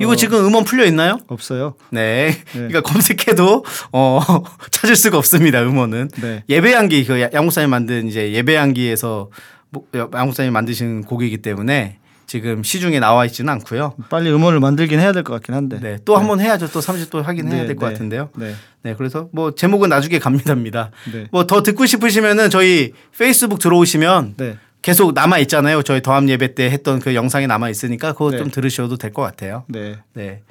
이거 0.02 0.12
어. 0.12 0.16
지금 0.16 0.44
음원 0.44 0.64
풀려 0.64 0.85
있나요? 0.87 1.18
없어요. 1.28 1.75
네. 1.90 2.35
그러니까 2.52 2.80
검색해도 2.82 3.64
어 3.92 4.21
찾을 4.71 4.97
수가 4.97 5.18
없습니다. 5.18 5.62
음원은. 5.62 6.11
네. 6.21 6.44
예배양기 6.49 7.04
그 7.04 7.28
양목사님 7.32 7.71
만든 7.71 8.09
이제 8.09 8.32
예배양기에서 8.32 9.30
뭐, 9.71 9.85
양목사님 10.14 10.52
만드신 10.52 11.02
곡이기 11.04 11.38
때문에 11.38 11.99
지금 12.26 12.62
시중에 12.62 12.99
나와 12.99 13.26
있지는 13.26 13.52
않고요. 13.52 13.94
빨리 14.09 14.30
음원을 14.32 14.59
만들긴 14.61 14.99
해야 15.00 15.12
될 15.12 15.23
것 15.23 15.35
같긴 15.35 15.54
한데. 15.54 15.78
네. 15.80 15.99
또 16.04 16.16
한번 16.16 16.40
해야죠. 16.40 16.71
또 16.71 16.80
30도 16.80 17.23
하긴 17.23 17.49
해야 17.52 17.62
네, 17.62 17.66
될것 17.68 17.88
네. 17.88 17.92
같은데요. 17.94 18.30
네. 18.37 18.54
네. 18.82 18.94
그래서 18.97 19.28
뭐 19.32 19.54
제목은 19.54 19.88
나중에 19.90 20.18
갑니다입니다. 20.18 20.90
네. 21.12 21.26
뭐더 21.30 21.62
듣고 21.62 21.85
싶으시면은 21.85 22.49
저희 22.49 22.92
페이스북 23.18 23.59
들어오시면 23.59 24.35
네. 24.38 24.56
계속 24.83 25.12
남아 25.15 25.39
있잖아요. 25.41 25.83
저희 25.83 26.03
더함 26.03 26.29
예배 26.29 26.55
때 26.55 26.71
했던 26.71 26.99
그 26.99 27.15
영상이 27.15 27.47
남아 27.47 27.71
있으니까 27.71 28.12
그거 28.12 28.31
네. 28.33 28.39
좀 28.39 28.51
들으셔도 28.51 28.97
될 28.97 29.12
것 29.12 29.23
같아요. 29.23 29.65
네. 29.69 29.99
네. 30.15 30.43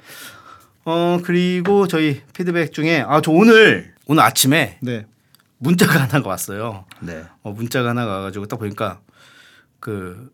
어 0.84 1.18
그리고 1.22 1.86
저희 1.86 2.22
피드백 2.34 2.72
중에 2.72 3.04
아 3.06 3.20
저 3.20 3.30
오늘 3.30 3.92
오늘 4.06 4.22
아침에 4.22 4.78
네. 4.80 5.06
문자가 5.58 6.00
하나가 6.02 6.28
왔어요. 6.28 6.86
네. 7.00 7.22
어 7.42 7.52
문자가 7.52 7.90
하나가 7.90 8.16
와가지고 8.16 8.46
딱 8.46 8.58
보니까 8.58 9.00
그 9.80 10.30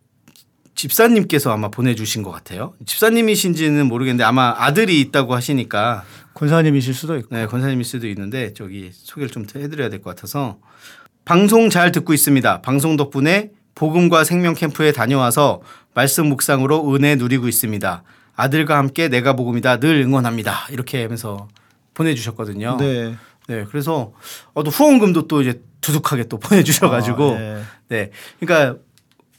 집사님께서 0.75 1.51
아마 1.53 1.69
보내주신 1.69 2.23
것 2.23 2.31
같아요. 2.31 2.75
집사님이신지는 2.87 3.87
모르겠는데 3.87 4.23
아마 4.25 4.55
아들이 4.57 5.01
있다고 5.01 5.35
하시니까 5.35 6.05
권사님이실 6.35 6.95
수도 6.95 7.17
있고. 7.17 7.35
네 7.35 7.47
권사님일 7.47 7.85
수도 7.85 8.07
있는데 8.09 8.53
저기 8.55 8.91
소개를 8.93 9.29
좀 9.31 9.45
해드려야 9.55 9.89
될 9.91 10.01
것 10.01 10.15
같아서 10.15 10.59
방송 11.25 11.69
잘 11.69 11.91
듣고 11.93 12.15
있습니다. 12.15 12.63
방송 12.63 12.97
덕분에 12.97 13.51
복음과 13.79 14.25
생명 14.25 14.55
캠프에 14.55 14.91
다녀와서 14.91 15.63
말씀 15.95 16.27
묵상으로 16.27 16.95
은혜 16.95 17.15
누리고 17.15 17.47
있습니다. 17.47 18.03
아들과 18.35 18.77
함께 18.77 19.07
내가 19.07 19.35
복음이다 19.35 19.79
늘 19.79 20.01
응원합니다. 20.01 20.67
이렇게 20.71 21.03
하면서 21.03 21.47
보내주셨거든요. 21.95 22.77
네. 22.79 23.15
네, 23.47 23.65
그래서 23.71 24.13
어, 24.53 24.65
또 24.65 24.71
후원금도 24.71 25.29
또 25.29 25.43
이제 25.43 25.63
두둑하게 25.81 26.25
또 26.25 26.39
보내주셔가지고 26.39 27.31
아, 27.31 27.39
네. 27.39 27.63
네, 27.89 28.11
그러니까 28.41 28.81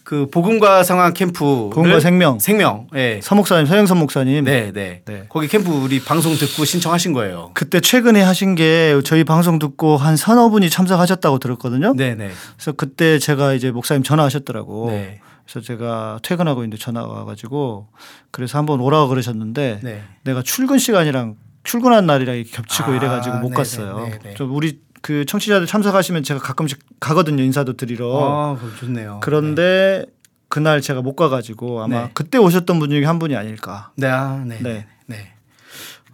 그 0.09 0.27
복음과 0.31 0.81
상황 0.81 1.13
캠프 1.13 1.69
복음과 1.71 1.99
생명. 1.99 2.39
생명, 2.39 2.87
네, 2.91 3.19
서목사님, 3.21 3.67
서영선 3.67 3.99
목사님. 3.99 4.43
네, 4.43 4.71
네, 4.71 5.03
네. 5.05 5.25
거기 5.29 5.47
캠프 5.47 5.69
우리 5.69 6.03
방송 6.03 6.33
듣고 6.33 6.65
신청하신 6.65 7.13
거예요. 7.13 7.51
그때 7.53 7.79
최근에 7.79 8.23
하신 8.23 8.55
게 8.55 8.99
저희 9.05 9.23
방송 9.23 9.59
듣고 9.59 9.97
한 9.97 10.17
서너 10.17 10.49
분이 10.49 10.71
참석하셨다고 10.71 11.37
들었거든요. 11.37 11.93
네, 11.95 12.15
네, 12.15 12.31
그래서 12.55 12.71
그때 12.71 13.19
제가 13.19 13.53
이제 13.53 13.69
목사님 13.69 14.01
전화하셨더라고. 14.01 14.89
네, 14.89 15.19
그래서 15.45 15.63
제가 15.63 16.17
퇴근하고 16.23 16.61
있는데 16.61 16.77
전화가 16.77 17.07
와가지고 17.07 17.89
그래서 18.31 18.57
한번 18.57 18.79
오라고 18.79 19.09
그러셨는데 19.09 19.81
네. 19.83 20.01
내가 20.23 20.41
출근 20.41 20.79
시간이랑 20.79 21.35
출근한 21.63 22.07
날이랑 22.07 22.43
겹치고 22.51 22.93
아, 22.93 22.95
이래가지고 22.95 23.35
못 23.35 23.49
네네, 23.49 23.55
갔어요. 23.55 24.09
네네. 24.23 24.33
좀 24.33 24.55
우리 24.55 24.79
그 25.01 25.25
청취자들 25.25 25.67
참석하시면 25.67 26.23
제가 26.23 26.39
가끔씩 26.39 26.79
가거든요 26.99 27.43
인사도 27.43 27.73
드리러. 27.73 28.57
아, 28.57 28.77
좋네요. 28.79 29.19
그런데 29.21 30.05
그날 30.47 30.81
제가 30.81 31.01
못 31.01 31.15
가가지고 31.15 31.83
아마 31.83 32.03
네. 32.03 32.11
그때 32.13 32.37
오셨던 32.37 32.79
분 32.79 32.89
중에 32.89 33.05
한 33.05 33.19
분이 33.19 33.35
아닐까. 33.35 33.91
네, 33.95 34.07
아, 34.07 34.43
네, 34.45 34.57
네, 34.61 34.73
네. 34.73 34.87
네. 35.05 35.33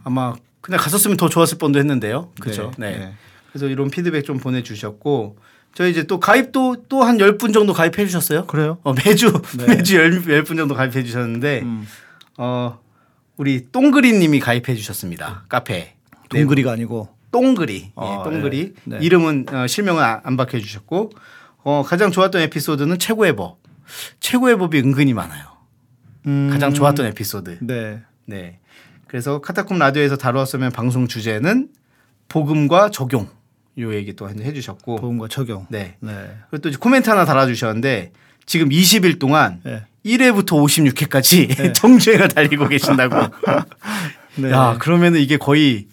아마 0.04 0.34
그냥 0.62 0.80
갔었으면 0.80 1.18
더 1.18 1.30
좋았을 1.30 1.58
뻔도 1.58 1.80
했는데요. 1.80 2.32
그렇죠. 2.40 2.72
네. 2.78 2.98
네. 2.98 3.14
그래서 3.50 3.68
이런 3.68 3.90
피드백 3.90 4.26
좀 4.26 4.38
보내주셨고 4.38 5.38
저희 5.74 5.92
이제 5.92 6.04
또 6.04 6.20
가입도 6.20 6.88
또한열분 6.90 7.54
정도 7.54 7.74
가입해 7.74 8.06
주셨어요. 8.06 8.46
그래요? 8.46 8.78
어, 8.84 8.94
매주 8.94 9.32
네. 9.58 9.66
매주 9.76 9.96
열분 9.96 10.58
정도 10.58 10.76
가입해 10.76 11.04
주셨는데 11.04 11.62
음. 11.64 11.88
어 12.38 12.80
우리 13.38 13.72
똥그리 13.72 14.14
님이 14.14 14.40
가입해 14.40 14.76
주셨습니다. 14.76 15.44
카페 15.48 15.96
네, 16.32 16.40
동그리가 16.40 16.72
아니고. 16.72 17.15
똥그리 17.36 17.92
아, 17.98 18.20
예, 18.20 18.24
똥그리 18.24 18.74
네. 18.86 18.98
네. 18.98 19.06
이름은 19.06 19.46
어, 19.52 19.68
실명은 19.68 20.02
안, 20.02 20.22
안 20.24 20.38
밝혀 20.38 20.58
주셨고 20.58 21.12
어, 21.64 21.84
가장 21.86 22.12
좋았던 22.12 22.42
에피소드는 22.44 22.98
최고의 22.98 23.36
법 23.36 23.58
최고의 24.22 24.58
법이 24.58 24.80
은근히 24.80 25.14
많아요. 25.14 25.44
음. 26.28 26.50
가장 26.50 26.74
좋았던 26.74 27.08
에피소드. 27.08 27.58
네. 27.62 28.02
네. 28.26 28.60
그래서 29.08 29.42
카타콤 29.42 29.78
라디오에서 29.78 30.16
다루었으면 30.16 30.72
방송 30.72 31.08
주제는 31.10 31.68
복음과 32.30 32.90
적용 32.92 33.28
요 33.80 33.94
얘기 33.94 34.14
또 34.14 34.30
해 34.30 34.54
주셨고 34.54 34.96
보험과 34.96 35.28
적용. 35.28 35.68
네. 35.70 35.98
네. 36.00 36.38
그리고 36.50 36.70
또 36.70 36.80
코멘트 36.80 37.10
하나 37.10 37.26
달아 37.26 37.48
주셨는데 37.48 38.14
지금 38.46 38.70
20일 38.70 39.20
동안 39.20 39.60
네. 39.66 39.84
1회부터 40.06 40.52
56회까지 40.52 41.74
정주행을 41.76 42.30
달리고 42.30 42.70
계신다고. 42.70 43.36
네. 44.38 44.52
야, 44.52 44.78
그러면은 44.80 45.20
이게 45.20 45.38
거의 45.38 45.88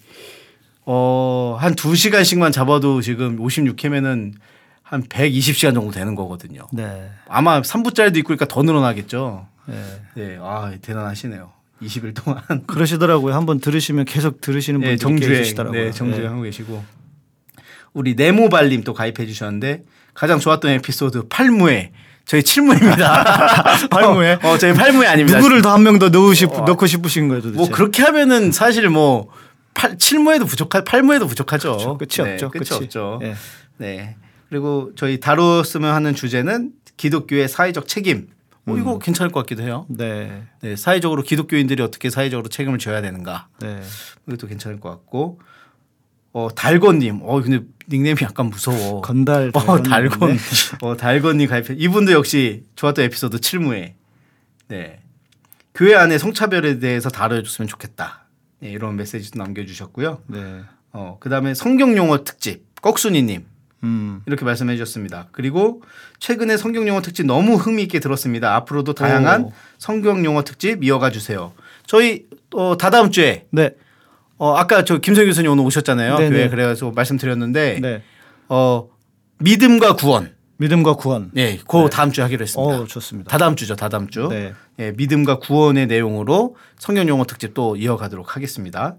어, 0.85 1.57
한 1.59 1.75
2시간씩만 1.75 2.51
잡아도 2.51 3.01
지금 3.01 3.37
56회면은 3.39 4.33
한 4.81 5.03
120시간 5.03 5.73
정도 5.73 5.91
되는 5.91 6.13
거거든요. 6.15 6.67
네. 6.71 7.09
아마 7.27 7.61
3부짜리도 7.61 8.17
있고 8.17 8.27
그러니까 8.27 8.45
더 8.47 8.63
늘어나겠죠. 8.63 9.47
네. 9.65 9.81
네. 10.15 10.37
아, 10.41 10.71
대단하시네요. 10.81 11.51
20일 11.81 12.13
동안. 12.15 12.41
그러시더라고요. 12.67 13.33
한번 13.33 13.59
들으시면 13.59 14.05
계속 14.05 14.41
들으시는 14.41 14.79
분들이 14.81 14.95
네, 14.95 15.01
정주행. 15.01 15.33
계시더라고요. 15.41 15.81
네, 15.85 15.91
정주행 15.91 16.31
하고 16.31 16.41
계시고. 16.43 16.83
우리 17.93 18.15
네모발님 18.15 18.83
또 18.83 18.93
가입해 18.93 19.25
주셨는데 19.25 19.83
가장 20.13 20.39
좋았던 20.39 20.71
에피소드 20.71 21.27
8무회. 21.29 21.89
저희 22.25 22.41
7무입니다. 22.41 23.23
팔무회? 23.91 24.39
어, 24.43 24.49
어, 24.51 24.57
저희 24.57 24.71
8무회 24.73 25.07
아닙니다. 25.07 25.37
누구를 25.39 25.61
더 25.61 25.71
한 25.71 25.81
명 25.83 25.99
더 25.99 26.07
넣고 26.09 26.33
싶 26.33 26.49
넣고 26.65 26.87
싶으신 26.87 27.27
거예요, 27.27 27.41
도대체? 27.41 27.57
뭐 27.57 27.69
그렇게 27.69 28.01
하면은 28.03 28.51
사실 28.53 28.87
뭐 28.89 29.27
8, 29.73 29.97
7무에도 29.97 30.47
부족하 30.47 30.83
8무에도 30.83 31.27
부족하죠. 31.27 31.97
그렇죠. 31.97 31.97
끝이 31.97 32.27
네, 32.27 32.33
없죠. 32.33 32.49
끝이 32.51 32.63
끝이. 32.65 32.77
없죠. 32.83 33.19
예. 33.23 33.35
네. 33.77 34.15
그리고 34.49 34.91
저희 34.95 35.19
다뤘으면 35.19 35.93
하는 35.93 36.13
주제는 36.13 36.71
기독교의 36.97 37.47
사회적 37.49 37.87
책임. 37.87 38.27
어, 38.65 38.77
이거 38.77 38.97
괜찮을 38.97 39.31
것 39.31 39.41
같기도 39.41 39.63
해요. 39.63 39.85
네. 39.89 40.43
네, 40.61 40.75
사회적으로 40.75 41.21
기독교인들이 41.23 41.81
어떻게 41.83 42.09
사회적으로 42.09 42.47
책임을 42.47 42.77
져야 42.79 43.01
되는가. 43.01 43.47
네. 43.59 43.81
이것도 44.27 44.47
괜찮을 44.47 44.79
것 44.79 44.89
같고. 44.89 45.39
어, 46.31 46.47
달건님. 46.55 47.19
어, 47.23 47.41
근데 47.41 47.59
닉네임이 47.89 48.19
약간 48.21 48.47
무서워. 48.47 49.01
건달 49.01 49.51
어, 49.53 49.59
달건. 49.59 49.83
달건. 49.83 50.31
네. 50.33 50.37
어, 50.81 50.95
달건님 50.95 51.49
가입해. 51.49 51.75
이분도 51.77 52.11
역시 52.13 52.63
좋았던 52.75 53.05
에피소드 53.05 53.37
7무에. 53.37 53.93
네. 54.69 55.01
교회 55.75 55.95
안에 55.95 56.17
성차별에 56.17 56.79
대해서 56.79 57.09
다뤄줬으면 57.09 57.67
좋겠다. 57.67 58.22
네, 58.63 58.71
이런 58.71 58.95
메시지도 58.95 59.39
남겨주셨고요. 59.39 60.21
네. 60.27 60.61
어, 60.93 61.17
그 61.19 61.29
다음에 61.29 61.53
성경 61.53 61.97
용어 61.97 62.23
특집. 62.23 62.63
꺽순이님. 62.81 63.45
음. 63.83 64.21
이렇게 64.25 64.45
말씀해 64.45 64.77
주셨습니다. 64.77 65.27
그리고 65.33 65.81
최근에 66.19 66.55
성경 66.55 66.87
용어 66.87 67.01
특집 67.01 67.25
너무 67.25 67.55
흥미있게 67.55 67.99
들었습니다. 67.99 68.55
앞으로도 68.55 68.93
다양한 68.93 69.43
오. 69.43 69.53
성경 69.77 70.23
용어 70.23 70.43
특집 70.45 70.81
이어가 70.81 71.09
주세요. 71.09 71.51
저희 71.85 72.25
어, 72.55 72.77
다다음 72.77 73.11
주에 73.11 73.47
네. 73.49 73.71
어, 74.37 74.55
아까 74.55 74.85
저 74.85 74.99
김성 74.99 75.25
교수님 75.25 75.51
오늘 75.51 75.65
오셨잖아요. 75.65 76.17
네네. 76.17 76.29
교회 76.29 76.49
그래가지고 76.49 76.91
말씀드렸는데 76.91 77.79
네. 77.81 78.01
어, 78.47 78.89
믿음과 79.39 79.97
구원. 79.97 80.33
믿음과 80.63 80.93
구원. 80.93 81.29
예, 81.35 81.57
그 81.67 81.89
다음 81.91 82.11
주에 82.13 82.23
하기로 82.23 82.43
했습니다. 82.43 82.79
어, 82.79 82.85
좋습니다. 82.85 83.29
다다음 83.29 83.57
주죠, 83.57 83.75
다다음 83.75 84.07
주. 84.07 84.29
네. 84.29 84.53
예, 84.79 84.91
믿음과 84.91 85.39
구원의 85.39 85.87
내용으로 85.87 86.55
성경 86.79 87.07
용어 87.09 87.25
특집 87.25 87.53
또 87.53 87.75
이어가도록 87.75 88.35
하겠습니다. 88.35 88.95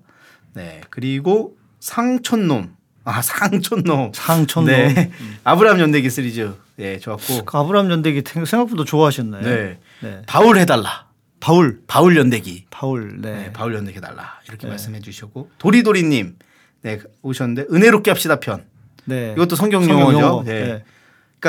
네, 0.52 0.82
그리고 0.90 1.56
상촌놈. 1.80 2.76
아, 3.04 3.22
상촌놈. 3.22 4.12
상촌놈. 4.14 4.66
네. 4.66 5.10
아브라함 5.44 5.80
연대기 5.80 6.10
시리즈. 6.10 6.52
예, 6.78 6.98
좋았고. 6.98 7.44
그 7.46 7.58
아브라함 7.58 7.90
연대기 7.90 8.22
생각보다 8.44 8.84
좋아하셨네. 8.84 9.40
네. 9.40 9.78
네. 10.00 10.22
바울 10.26 10.58
해달라. 10.58 11.06
바울. 11.40 11.80
바울 11.86 12.16
연대기. 12.16 12.66
바울. 12.70 13.20
네. 13.20 13.32
네, 13.32 13.52
바울 13.52 13.74
연대기 13.74 13.98
해달라. 13.98 14.40
이렇게 14.48 14.66
말씀해 14.66 15.00
주셨고. 15.00 15.50
도리도리님. 15.58 16.36
네, 16.82 17.00
오셨는데. 17.22 17.66
은혜롭게 17.72 18.10
합시다 18.10 18.40
편. 18.40 18.64
네. 19.06 19.32
이것도 19.32 19.56
성경 19.56 19.88
용어죠. 19.88 20.18
용어. 20.18 20.42
네. 20.44 20.64
네. 20.64 20.84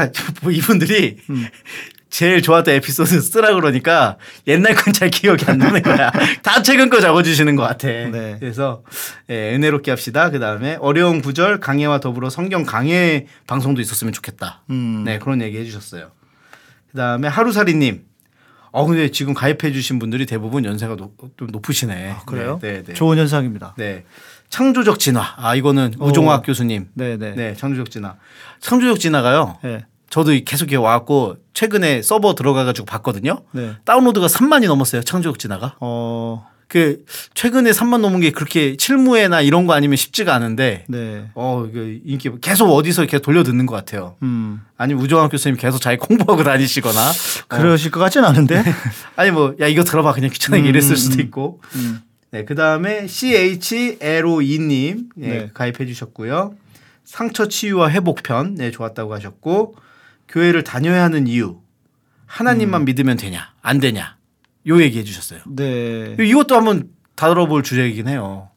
그러니까 0.02 0.34
뭐 0.42 0.52
이분들이 0.52 1.18
음. 1.30 1.48
제일 2.10 2.42
좋았던 2.42 2.74
에피소드 2.76 3.20
쓰라 3.20 3.54
그러니까 3.56 4.18
옛날 4.48 4.74
건 4.76 4.94
잘 4.94 5.10
기억이 5.10 5.44
안 5.48 5.58
나는 5.58 5.82
거야. 5.82 6.12
다 6.44 6.62
최근 6.62 6.90
거 6.90 7.02
적어주시는 7.02 7.56
것 7.58 7.64
같아. 7.64 7.88
네. 7.88 8.38
그래서 8.40 8.84
예, 9.30 9.54
은혜롭게 9.54 9.92
합시다. 9.92 10.30
그 10.30 10.40
다음에 10.40 10.78
어려운 10.80 11.22
구절 11.22 11.60
강해와 11.60 12.00
더불어 12.00 12.30
성경 12.30 12.64
강해 12.64 13.28
방송도 13.48 13.82
있었으면 13.82 14.14
좋겠다. 14.14 14.64
음. 14.70 15.04
네 15.06 15.20
그런 15.20 15.42
얘기 15.42 15.58
해주셨어요. 15.58 16.12
그 16.92 16.98
다음에 16.98 17.28
하루살이님. 17.28 18.06
어 18.72 18.86
근데 18.86 19.10
지금 19.10 19.34
가입해주신 19.34 20.00
분들이 20.00 20.26
대부분 20.26 20.66
연세가 20.66 20.96
높, 20.96 21.16
좀 21.38 21.48
높으시네. 21.50 22.12
아, 22.12 22.24
그래요? 22.26 22.60
네, 22.62 22.74
네. 22.74 22.84
네. 22.84 22.94
좋은 22.94 23.18
현상입니다. 23.18 23.74
네. 23.78 24.04
창조적 24.60 25.00
진화. 25.00 25.34
아 25.36 25.54
이거는 25.54 25.96
오. 26.00 26.06
우종학 26.08 26.44
교수님. 26.46 26.88
네, 26.94 27.18
네. 27.18 27.34
네, 27.36 27.54
창조적 27.58 27.92
진화. 27.92 28.16
창조적 28.62 29.02
진화가요. 29.02 29.58
네. 29.64 29.86
저도 30.10 30.32
계속 30.46 30.72
이렇게 30.72 30.78
와갖고 30.78 31.36
최근에 31.54 32.02
서버 32.02 32.36
들어가가지고 32.36 32.86
봤거든요. 32.86 33.42
네. 33.52 33.74
다운로드가 33.84 34.28
3만이 34.28 34.68
넘었어요. 34.68 35.02
창조적 35.04 35.40
진화가. 35.40 35.76
어. 35.82 36.48
그 36.70 37.04
최근에 37.34 37.72
3만 37.72 38.00
넘은 38.00 38.22
게 38.22 38.32
그렇게 38.32 38.78
실무회나 38.80 39.42
이런 39.42 39.68
거 39.68 39.74
아니면 39.74 39.98
쉽지가 39.98 40.34
않은데 40.34 40.86
네. 40.88 41.30
어 41.36 41.68
이게 41.70 42.00
인기 42.06 42.32
계속 42.42 42.72
어디서 42.74 43.06
계속 43.08 43.24
돌려 43.24 43.44
듣는 43.44 43.66
것 43.66 43.76
같아요. 43.76 44.16
음. 44.24 44.62
아니면 44.78 45.04
우정학 45.04 45.30
교수님 45.32 45.58
계속 45.58 45.80
자기 45.82 45.98
공부하고 45.98 46.44
다니시거나 46.46 47.10
어. 47.10 47.14
그러실 47.50 47.92
것 47.92 48.00
같진 48.00 48.24
않은데. 48.24 48.64
아니 49.18 49.32
뭐 49.32 49.54
야 49.60 49.68
이거 49.68 49.84
들어봐 49.84 50.14
그냥 50.14 50.30
귀찮게 50.32 50.62
음, 50.62 50.66
이랬을 50.66 50.92
음, 50.92 50.96
수도 50.96 51.16
음. 51.16 51.20
있고 51.20 51.62
음. 51.76 52.00
네, 52.36 52.44
그 52.44 52.54
다음에 52.54 53.06
CHLO2님 53.06 55.06
예, 55.22 55.28
네. 55.28 55.50
가입해 55.54 55.86
주셨고요. 55.86 56.54
상처 57.06 57.48
치유와 57.48 57.92
회복편 57.92 58.56
네, 58.56 58.72
좋았다고 58.72 59.14
하셨고 59.14 59.76
교회를 60.28 60.66
다녀야 60.66 61.04
하는 61.04 61.28
이유 61.28 61.60
하나님만 62.26 62.82
음. 62.82 62.86
믿으면 62.86 63.16
되냐 63.16 63.54
안 63.62 63.80
되냐 63.80 64.18
요 64.68 64.82
얘기해 64.82 65.06
주셨어요. 65.06 65.40
네. 65.48 66.18
이것도 66.20 66.58
한번 66.58 66.90
다뤄볼 67.16 67.64
주제이긴 67.64 68.10
해요. 68.10 68.50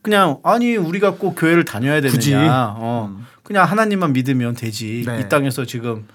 그냥 0.00 0.38
아니 0.42 0.76
우리가 0.76 1.16
꼭 1.16 1.34
교회를 1.34 1.66
다녀야 1.66 2.00
되느냐? 2.00 2.16
굳이? 2.16 2.34
어, 2.34 3.14
그냥 3.42 3.70
하나님만 3.70 4.14
믿으면 4.14 4.54
되지. 4.54 5.02
네. 5.04 5.20
이 5.20 5.28
땅에서 5.28 5.66
지금 5.66 6.06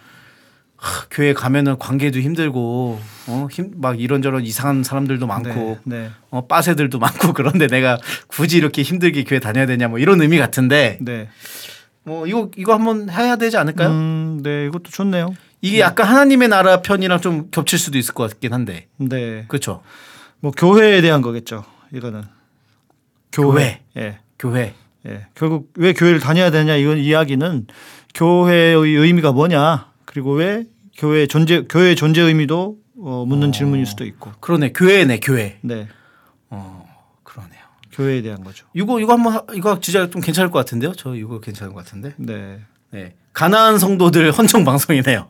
하, 0.81 1.05
교회 1.11 1.31
가면은 1.33 1.77
관계도 1.77 2.19
힘들고 2.19 2.99
어, 3.27 3.47
힘, 3.51 3.71
막 3.75 4.01
이런저런 4.01 4.43
이상한 4.43 4.83
사람들도 4.83 5.27
많고 5.27 5.77
네. 5.83 5.99
네. 5.99 6.09
어, 6.31 6.47
빠세들도 6.47 6.97
많고 6.97 7.33
그런데 7.33 7.67
내가 7.67 7.99
굳이 8.27 8.57
이렇게 8.57 8.81
힘들게 8.81 9.23
교회 9.23 9.39
다녀야 9.39 9.67
되냐 9.67 9.87
뭐 9.87 9.99
이런 9.99 10.19
의미 10.19 10.39
같은데 10.39 10.97
네. 10.99 11.29
뭐 12.03 12.25
이거 12.25 12.49
이거 12.57 12.73
한번 12.73 13.11
해야 13.11 13.35
되지 13.35 13.57
않을까요? 13.57 13.89
음, 13.89 14.39
네, 14.41 14.65
이것도 14.65 14.89
좋네요. 14.89 15.35
이게 15.61 15.79
약간 15.81 16.07
하나님의 16.07 16.47
나라 16.47 16.81
편이랑 16.81 17.21
좀 17.21 17.49
겹칠 17.51 17.77
수도 17.77 17.99
있을 17.99 18.15
것 18.15 18.27
같긴 18.31 18.51
한데 18.51 18.87
네. 18.97 19.45
그렇죠. 19.47 19.83
뭐 20.39 20.49
교회에 20.49 21.01
대한 21.01 21.21
거겠죠. 21.21 21.63
이거는 21.93 22.23
교회. 23.31 23.81
예. 23.97 24.17
교회 24.39 24.73
예. 25.05 25.27
결국 25.35 25.71
왜 25.75 25.93
교회를 25.93 26.19
다녀야 26.19 26.49
되냐 26.49 26.75
이건 26.75 26.97
이야기는 26.97 27.67
교회의 28.15 28.75
의미가 28.75 29.31
뭐냐 29.31 29.91
그리고 30.05 30.33
왜 30.33 30.65
교회 30.97 31.27
존재 31.27 31.63
교회의 31.63 31.95
존재 31.95 32.21
의미도 32.21 32.77
어, 33.03 33.25
묻는 33.27 33.51
질문일 33.51 33.85
수도 33.85 34.05
있고. 34.05 34.31
그러네 34.39 34.73
교회네 34.73 35.19
교회. 35.21 35.57
네. 35.61 35.87
어 36.49 36.85
그러네요. 37.23 37.61
교회에 37.91 38.21
대한 38.21 38.43
거죠. 38.43 38.65
이거 38.73 38.99
이거 38.99 39.13
한번 39.13 39.33
하- 39.33 39.43
이거 39.53 39.79
진짜 39.79 40.09
좀 40.09 40.21
괜찮을 40.21 40.51
것 40.51 40.59
같은데요? 40.59 40.93
저 40.93 41.15
이거 41.15 41.39
괜찮은 41.39 41.73
것 41.73 41.83
같은데. 41.83 42.13
네. 42.17 42.59
네. 42.91 43.15
가나안 43.33 43.79
성도들 43.79 44.31
헌정 44.31 44.65
방송이네요. 44.65 45.29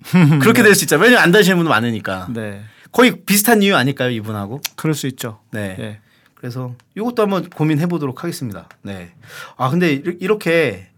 그렇게 0.40 0.62
될수 0.62 0.84
있죠. 0.84 0.96
왜냐면 0.96 1.22
안 1.22 1.32
다시는 1.32 1.58
분 1.58 1.66
많으니까. 1.68 2.28
네. 2.32 2.62
거의 2.92 3.22
비슷한 3.24 3.62
이유 3.62 3.76
아닐까요, 3.76 4.10
이분하고? 4.10 4.60
그럴 4.76 4.94
수 4.94 5.06
있죠. 5.06 5.40
네. 5.52 5.76
예. 5.78 6.00
그래서 6.34 6.74
이것도 6.96 7.22
한번 7.22 7.48
고민해 7.50 7.86
보도록 7.86 8.22
하겠습니다. 8.24 8.68
네. 8.82 9.12
아 9.56 9.70
근데 9.70 9.92
이- 9.94 10.02
이렇게 10.20 10.89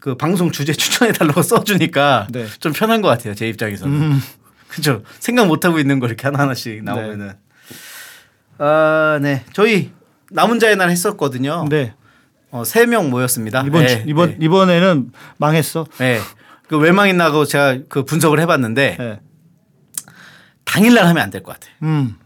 그 0.00 0.16
방송 0.16 0.50
주제 0.50 0.72
추천해 0.74 1.12
달라고 1.12 1.42
써주니까 1.42 2.26
네. 2.30 2.46
좀 2.58 2.72
편한 2.72 3.00
것 3.02 3.08
같아요, 3.08 3.34
제 3.34 3.48
입장에서는. 3.48 3.94
음. 3.94 4.20
그죠? 4.68 5.02
생각 5.18 5.46
못 5.46 5.64
하고 5.64 5.78
있는 5.78 5.98
거 6.00 6.06
이렇게 6.06 6.22
하나 6.26 6.38
하나씩 6.40 6.82
나오면은. 6.84 7.32
아, 8.58 9.18
네. 9.22 9.44
저희 9.52 9.90
남은 10.30 10.58
자의 10.60 10.76
날 10.76 10.90
했었거든요. 10.90 11.66
네. 11.68 11.94
어, 12.50 12.64
세 12.64 12.86
명 12.86 13.10
모였습니다. 13.10 13.62
이번 13.66 13.86
네, 13.86 14.04
이번 14.06 14.30
네. 14.30 14.36
이번에는 14.40 15.12
망했어. 15.38 15.86
네. 15.98 16.20
그 16.68 16.78
외망했나고 16.78 17.44
제가 17.46 17.78
그 17.88 18.04
분석을 18.04 18.38
해봤는데 18.40 18.96
예. 19.00 19.20
당일날 20.64 21.06
하면 21.06 21.22
안 21.22 21.30
될 21.30 21.42
것 21.42 21.54
같아요. 21.54 21.74
음. 21.82 22.16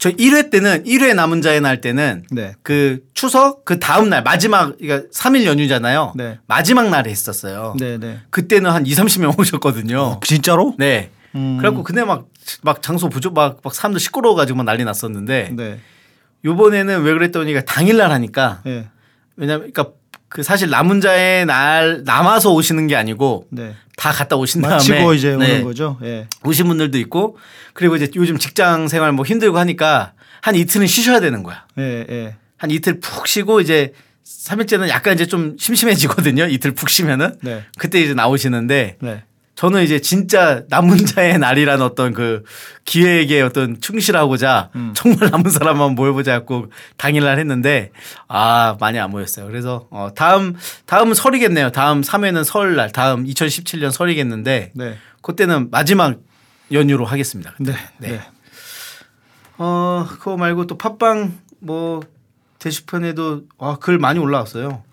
저 0.00 0.10
1회 0.10 0.50
때는 0.50 0.84
1회 0.84 1.14
남은 1.14 1.42
자의 1.42 1.60
날 1.60 1.82
때는 1.82 2.24
네. 2.30 2.54
그 2.62 3.04
추석 3.12 3.66
그 3.66 3.78
다음 3.78 4.08
날 4.08 4.22
마지막 4.22 4.78
그러니까 4.78 5.06
3일 5.12 5.44
연휴잖아요. 5.44 6.14
네. 6.16 6.38
마지막 6.46 6.88
날에 6.88 7.10
했었어요. 7.10 7.76
네, 7.78 7.98
네. 7.98 8.18
그때는 8.30 8.70
한 8.70 8.86
2, 8.86 8.92
30명 8.92 9.38
오셨거든요. 9.38 10.20
진짜로? 10.24 10.74
네. 10.78 11.10
음. 11.34 11.58
그래갖고 11.58 11.84
근데 11.84 12.02
막, 12.02 12.28
막 12.62 12.80
장소 12.80 13.10
부족 13.10 13.34
막, 13.34 13.60
막 13.62 13.74
사람들 13.74 14.00
시끄러워가지고 14.00 14.56
막 14.56 14.64
난리 14.64 14.84
났었는데 14.84 15.50
네. 15.52 15.80
요번에는 16.46 17.02
왜 17.02 17.12
그랬더니 17.12 17.54
당일날 17.66 18.10
하니까 18.10 18.62
예. 18.64 18.88
왜냐면 19.36 19.70
그러니까 19.70 19.94
그 20.30 20.42
사실 20.42 20.70
남은 20.70 21.02
자의 21.02 21.44
날 21.44 22.04
남아서 22.04 22.54
오시는 22.54 22.86
게 22.86 22.96
아니고 22.96 23.48
네. 23.50 23.74
다 24.00 24.12
갔다 24.12 24.34
오신 24.36 24.62
다음에 24.62 24.76
마치고 24.76 25.12
이제 25.12 25.36
네. 25.36 25.52
오는 25.52 25.64
거죠. 25.64 25.98
예. 26.02 26.26
오신 26.42 26.66
분들도 26.68 26.96
있고 27.00 27.36
그리고 27.74 27.96
이제 27.96 28.10
요즘 28.16 28.38
직장 28.38 28.88
생활 28.88 29.12
뭐 29.12 29.26
힘들고 29.26 29.58
하니까 29.58 30.14
한 30.40 30.54
이틀은 30.54 30.86
쉬셔야 30.86 31.20
되는 31.20 31.42
거야. 31.42 31.66
예, 31.78 32.06
예. 32.08 32.36
한 32.56 32.70
이틀 32.70 32.98
푹 32.98 33.26
쉬고 33.26 33.60
이제 33.60 33.92
3일째는 34.24 34.88
약간 34.88 35.12
이제 35.12 35.26
좀 35.26 35.54
심심해지거든요. 35.58 36.46
이틀 36.46 36.70
푹 36.70 36.88
쉬면은. 36.88 37.36
네. 37.42 37.62
그때 37.78 38.00
이제 38.00 38.14
나오시는데 38.14 38.96
네. 39.02 39.22
저는 39.60 39.82
이제 39.82 40.00
진짜 40.00 40.62
남은 40.70 41.04
자의 41.04 41.38
날이라는 41.38 41.84
어떤 41.84 42.14
그 42.14 42.44
기획에 42.86 43.42
어떤 43.42 43.78
충실하고자 43.78 44.70
음. 44.74 44.92
정말 44.96 45.28
남은 45.30 45.50
사람만 45.50 45.96
모여보자 45.96 46.32
갖고 46.32 46.72
당일날 46.96 47.38
했는데 47.38 47.92
아 48.26 48.78
많이 48.80 48.98
안 48.98 49.10
모였어요. 49.10 49.46
그래서 49.46 49.86
어 49.90 50.12
다음 50.14 50.56
다음은 50.86 51.12
설이겠네요. 51.12 51.72
다음 51.72 52.00
3회는 52.00 52.42
설날 52.42 52.90
다음 52.90 53.26
2017년 53.26 53.90
설이겠는데 53.90 54.72
네. 54.74 54.96
그때는 55.20 55.70
마지막 55.70 56.16
연휴로 56.72 57.04
하겠습니다. 57.04 57.52
네. 57.60 57.74
네. 57.98 58.12
네. 58.12 58.20
어 59.58 60.06
그거 60.08 60.38
말고 60.38 60.68
또 60.68 60.78
팟빵 60.78 61.38
뭐 61.58 62.00
게시판에도 62.60 63.42
와, 63.58 63.76
글 63.76 63.98
많이 63.98 64.20
올라왔어요. 64.20 64.84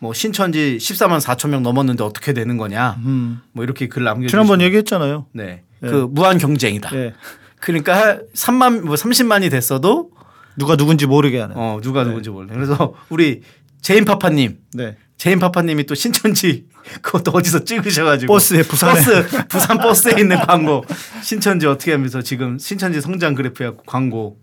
뭐 0.00 0.14
신천지 0.14 0.78
14만 0.80 1.20
4천 1.20 1.50
명 1.50 1.62
넘었는데 1.62 2.02
어떻게 2.02 2.32
되는 2.32 2.56
거냐. 2.56 2.96
음. 3.04 3.40
뭐 3.52 3.62
이렇게 3.64 3.86
글 3.86 4.02
남겨주시고 4.04 4.30
지난번 4.30 4.60
얘기했잖아요. 4.62 5.26
네. 5.32 5.62
예. 5.82 5.86
그 5.86 6.08
무한 6.10 6.38
경쟁이다. 6.38 6.90
예. 6.96 7.14
그러니까 7.60 8.18
3만 8.34 8.80
뭐 8.80 8.94
30만이 8.94 9.50
됐어도 9.50 10.10
누가 10.56 10.76
누군지 10.76 11.06
모르게 11.06 11.38
하는. 11.40 11.54
어 11.56 11.80
누가 11.82 12.04
누군지 12.04 12.30
몰라. 12.30 12.48
그래서 12.52 12.94
우리 13.10 13.42
제인 13.82 14.04
파파 14.04 14.30
님, 14.30 14.58
네. 14.72 14.96
제인 15.18 15.38
파파 15.38 15.60
님이 15.62 15.84
또 15.84 15.94
신천지 15.94 16.66
그것도 17.02 17.32
어디서 17.32 17.64
찍으셔 17.64 18.04
가지고 18.04 18.32
버스에 18.32 18.62
부산에. 18.62 18.94
버스 18.94 19.46
부산 19.48 19.78
버스에 19.78 20.18
있는 20.18 20.38
광고 20.38 20.82
신천지 21.22 21.66
어떻게 21.66 21.92
하면서 21.92 22.22
지금 22.22 22.58
신천지 22.58 23.02
성장 23.02 23.34
그래프 23.34 23.62
해갖고 23.62 23.84
광고 23.84 24.40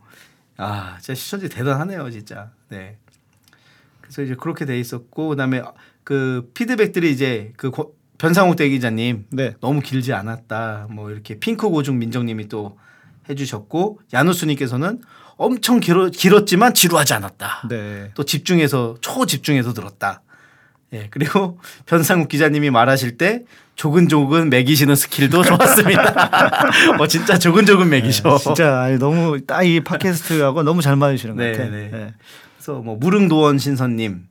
아 0.58 0.98
진짜 1.02 1.16
신천지 1.16 1.50
대단하네요 1.50 2.10
진짜 2.12 2.52
네 2.70 2.98
그래서 4.08 4.24
이제 4.24 4.36
그렇게 4.40 4.66
돼 4.66 4.80
있었고 4.80 5.30
그다음에 5.30 5.62
그 6.04 6.50
피드백들이 6.54 7.12
이제 7.12 7.52
그 7.58 7.70
고- 7.72 7.96
변상욱 8.18 8.56
대기자님 8.56 9.26
네. 9.30 9.54
너무 9.62 9.82
길지 9.82 10.14
않았다. 10.14 10.88
뭐 10.90 11.12
이렇게 11.12 11.38
핑크 11.40 11.70
고중 11.70 12.00
민정님이 12.00 12.48
또 12.48 12.78
해주셨고 13.30 14.00
야누스님께서는 14.14 15.02
엄청 15.36 15.80
길어, 15.80 16.10
길었지만 16.10 16.74
지루하지 16.74 17.14
않았다. 17.14 17.68
네. 17.70 18.10
또 18.16 18.24
집중해서 18.24 18.96
초 19.02 19.26
집중해서 19.26 19.74
들었다. 19.74 20.22
예 20.94 21.08
그리고 21.12 21.60
변상욱 21.86 22.30
기자님이 22.30 22.70
말하실 22.72 23.18
때 23.18 23.44
조근조근 23.76 24.50
매기시는 24.50 24.96
스킬도 24.96 25.44
좋았습니다. 25.46 26.32
어 26.98 27.08
진짜 27.08 27.38
조근조근 27.38 27.90
매기셔. 27.90 28.38
진짜 28.38 28.82
아니, 28.84 28.98
너무 28.98 29.40
딱 29.46 29.64
이 29.64 29.82
팟캐스트하고 29.82 30.64
너무 30.64 30.82
잘 30.82 30.96
맞으시는 30.96 31.36
것 31.36 31.44
네, 31.44 31.52
같아요. 31.52 31.72
네. 31.72 32.14
예. 32.68 32.74
그래서 32.74 32.82
뭐 32.82 32.98
무릉도원 32.98 33.60
신선님 33.60 34.28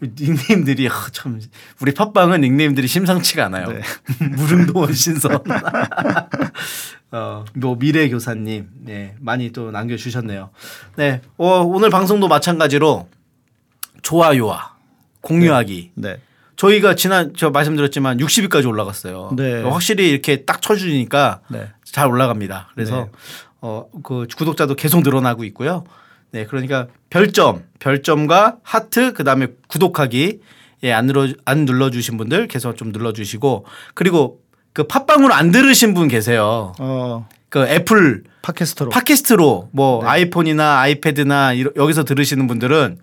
닉네임들이 0.00 0.88
아, 0.88 0.92
참 1.10 1.40
우리 1.80 1.92
팟빵은 1.92 2.42
닉네임들이 2.42 2.86
심상치가 2.86 3.46
않아요. 3.46 3.66
네. 3.66 3.80
무릉도원 4.36 4.92
신선. 4.92 5.42
어, 7.10 7.44
뭐 7.54 7.76
미래 7.76 8.08
교사님, 8.08 8.68
네 8.84 9.16
많이 9.18 9.50
또 9.50 9.72
남겨 9.72 9.96
주셨네요. 9.96 10.50
네, 10.96 11.20
어, 11.36 11.62
오늘 11.62 11.90
방송도 11.90 12.28
마찬가지로 12.28 13.08
좋아요와 14.02 14.76
공유하기. 15.22 15.92
네. 15.94 16.20
저희가 16.54 16.94
지난 16.94 17.32
저 17.36 17.50
말씀드렸지만 17.50 18.18
60위까지 18.18 18.68
올라갔어요. 18.68 19.32
네. 19.36 19.62
확실히 19.62 20.10
이렇게 20.10 20.44
딱 20.44 20.62
쳐주니까 20.62 21.40
네. 21.48 21.68
잘 21.82 22.06
올라갑니다. 22.06 22.70
그래서 22.74 22.96
네. 22.96 23.10
어그 23.58 24.28
구독자도 24.36 24.76
계속 24.76 25.02
늘어나고 25.02 25.42
있고요. 25.44 25.84
네, 26.34 26.46
그러니까 26.46 26.88
별점, 27.10 27.62
별점과 27.78 28.56
하트 28.64 29.12
그 29.12 29.22
다음에 29.22 29.46
구독하기 29.68 30.40
예, 30.82 30.92
안 30.92 31.06
눌러 31.06 31.28
안 31.44 31.64
눌러 31.64 31.90
주신 31.90 32.16
분들 32.16 32.48
계속 32.48 32.76
좀 32.76 32.90
눌러 32.90 33.12
주시고 33.12 33.64
그리고 33.94 34.40
그 34.72 34.82
팟빵으로 34.82 35.32
안 35.32 35.52
들으신 35.52 35.94
분 35.94 36.08
계세요. 36.08 36.72
어, 36.80 37.28
그 37.50 37.68
애플 37.68 38.24
팟캐스트로. 38.42 38.90
팟캐스트로 38.90 39.68
뭐 39.70 40.02
네. 40.02 40.08
아이폰이나 40.08 40.80
아이패드나 40.80 41.56
여기서 41.76 42.02
들으시는 42.02 42.48
분들은 42.48 42.98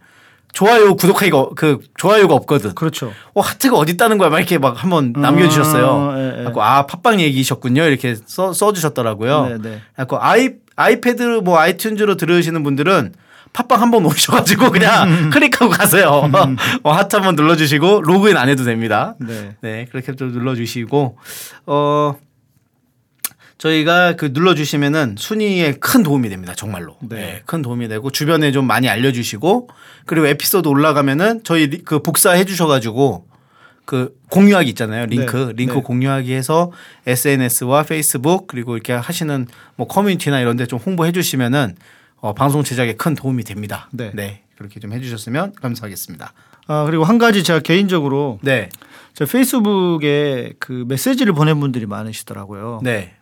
좋아요 0.54 0.96
구독하기가 0.96 1.50
그 1.56 1.80
좋아요가 1.98 2.36
없거든. 2.36 2.74
그렇죠. 2.76 3.12
어 3.34 3.42
하트가 3.42 3.78
어디 3.78 3.94
있다는 3.94 4.18
거야? 4.18 4.30
막 4.30 4.38
이렇게 4.40 4.58
막 4.58 4.82
한번 4.82 5.14
남겨주셨어요. 5.16 6.12
아, 6.12 6.20
예, 6.20 6.26
예. 6.28 6.32
그래갖고 6.32 6.64
아 6.64 6.86
팟빵 6.86 7.20
얘기셨군요. 7.20 7.84
이렇게 7.84 8.16
써 8.26 8.54
써주셨더라고요. 8.54 9.46
네, 9.48 9.58
네. 9.58 9.82
그래갖고 9.94 10.18
아이 10.22 10.50
아이패드 10.76 11.42
뭐 11.44 11.58
아이튠즈로 11.60 12.18
들으시는 12.18 12.64
분들은 12.64 13.14
팟빵 13.54 13.82
한번 13.82 14.06
오셔가지고 14.06 14.72
그냥 14.72 15.30
클릭하고 15.32 15.70
가세요. 15.70 16.30
어, 16.84 16.92
하트 16.92 17.16
한번 17.16 17.36
눌러주시고 17.36 18.02
로그인 18.02 18.38
안 18.38 18.50
해도 18.50 18.64
됩니다. 18.64 19.16
네. 19.20 19.56
네 19.62 19.88
그렇게 19.92 20.16
좀 20.16 20.32
눌러주시고 20.32 21.18
어 21.68 22.16
저희가 23.72 24.16
그 24.16 24.32
눌러주시면은 24.34 25.16
순위에 25.20 25.74
큰 25.74 26.02
도움이 26.02 26.30
됩니다. 26.30 26.56
정말로. 26.56 26.98
네. 27.02 27.16
네, 27.16 27.42
큰 27.46 27.62
도움이 27.62 27.88
되고 27.90 28.10
주변에 28.10 28.52
좀 28.52 28.66
많이 28.66 28.90
알려주시고 28.90 29.70
그리고 30.08 30.26
에피소드 30.26 30.68
올라가면은 30.68 31.42
저희 31.44 31.68
리- 31.68 31.84
그 31.84 32.02
복사해 32.02 32.44
주셔가지고 32.46 33.28
그 33.86 34.16
공유하기 34.32 34.68
있잖아요. 34.70 35.06
링크 35.06 35.38
네. 35.38 35.54
링크 35.56 35.76
네. 35.76 35.82
공유하기 35.82 36.34
해서 36.34 36.72
SNS와 37.06 37.84
페이스북 37.84 38.48
그리고 38.48 38.74
이렇게 38.76 38.94
하시는 38.94 39.46
뭐 39.76 39.86
커뮤니티나 39.88 40.40
이런 40.40 40.58
데 40.58 40.66
좀 40.66 40.80
홍보해 40.80 41.12
주시면은 41.12 41.76
어, 42.16 42.34
방송 42.34 42.64
제작에 42.64 42.94
큰 42.94 43.14
도움이 43.14 43.44
됩니다. 43.44 43.90
네. 43.92 44.42
그렇게 44.58 44.80
좀 44.80 44.92
해주셨으면 44.92 45.54
감사하겠습니다. 45.62 46.34
아 46.68 46.84
그리고 46.86 47.04
한 47.04 47.18
가지 47.20 47.44
제가 47.44 47.60
개인적으로 47.60 48.40
네, 48.44 48.70
저 49.14 49.26
페이스북에 49.26 50.54
그 50.60 50.86
메시지를 50.88 51.34
보낸 51.34 51.60
분들이 51.60 51.86
많으시더라고요. 51.88 52.80
네. 52.84 53.14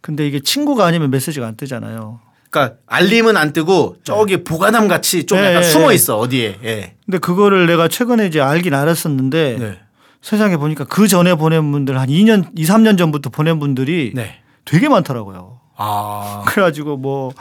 근데 0.00 0.26
이게 0.26 0.40
친구가 0.40 0.84
아니면 0.86 1.10
메시지가 1.10 1.46
안 1.46 1.56
뜨잖아요. 1.56 2.20
그러니까 2.50 2.78
알림은 2.86 3.36
안 3.36 3.52
뜨고 3.52 3.96
저기 4.02 4.42
보관함 4.42 4.88
같이 4.88 5.24
좀 5.24 5.38
네, 5.38 5.48
약간 5.48 5.62
네, 5.62 5.68
숨어 5.68 5.88
네. 5.88 5.94
있어 5.94 6.18
어디에. 6.18 6.58
예. 6.64 6.94
근데 7.06 7.18
그거를 7.18 7.66
내가 7.66 7.88
최근에 7.88 8.26
이제 8.26 8.40
알긴 8.40 8.74
알았었는데 8.74 9.56
네. 9.58 9.78
세상에 10.20 10.56
보니까 10.56 10.84
그 10.84 11.08
전에 11.08 11.34
보낸 11.34 11.70
분들 11.70 11.98
한 11.98 12.08
2년, 12.08 12.50
2, 12.56 12.64
3년 12.64 12.98
전부터 12.98 13.30
보낸 13.30 13.58
분들이 13.60 14.12
네. 14.14 14.40
되게 14.64 14.88
많더라고요. 14.88 15.60
아. 15.76 16.42
그래가지고 16.46 16.96
뭐, 16.96 17.32
뭐 17.32 17.34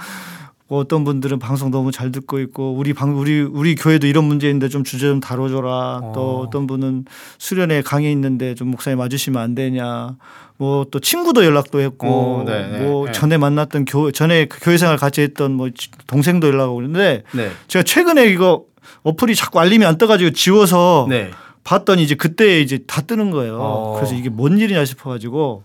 어떤 0.78 1.04
분들은 1.04 1.40
방송 1.40 1.72
너무 1.72 1.92
잘 1.92 2.12
듣고 2.12 2.40
있고 2.40 2.74
우리 2.74 2.94
방 2.94 3.18
우리 3.18 3.42
우리 3.42 3.74
교회도 3.76 4.06
이런 4.08 4.26
문제 4.26 4.48
있는데 4.48 4.70
좀 4.70 4.84
주제 4.84 5.08
좀 5.08 5.20
다뤄줘라. 5.20 5.70
어. 6.04 6.12
또 6.14 6.40
어떤 6.42 6.68
분은 6.68 7.06
수련회 7.40 7.82
강의 7.82 8.12
있는데 8.12 8.54
좀 8.56 8.70
목사님 8.70 9.00
와주시면 9.00 9.42
안 9.42 9.56
되냐. 9.56 10.16
뭐 10.58 10.86
또 10.92 11.00
친구도 11.00 11.44
연락도 11.46 11.80
했고 11.80 12.08
어, 12.08 12.44
네, 12.46 12.68
네, 12.68 12.80
뭐 12.86 13.06
네. 13.08 13.12
전에 13.14 13.38
만났던 13.38 13.86
교 13.86 14.12
전에 14.12 14.46
그 14.46 14.60
교회 14.62 14.78
생활 14.78 14.98
같이 14.98 15.22
했던 15.22 15.54
뭐 15.54 15.70
지- 15.74 15.90
동생도 16.06 16.48
연락오고 16.48 16.76
그러는데 16.76 17.24
네. 17.34 17.50
제가 17.68 17.84
최근에 17.84 18.28
이거 18.28 18.66
어플이 19.04 19.36
자꾸 19.36 19.60
알림이 19.62 19.86
안 19.86 19.98
떠가지고 19.98 20.32
지워서 20.32 21.08
네. 21.10 21.32
봤더니 21.64 22.04
이제 22.04 22.16
그때 22.16 22.60
이제 22.60 22.80
다 22.88 23.02
뜨는 23.02 23.32
거예요. 23.32 23.58
어. 23.60 23.96
그래서 23.96 24.14
이게 24.16 24.30
뭔 24.30 24.58
일이냐 24.60 24.84
싶어가지고 24.86 25.64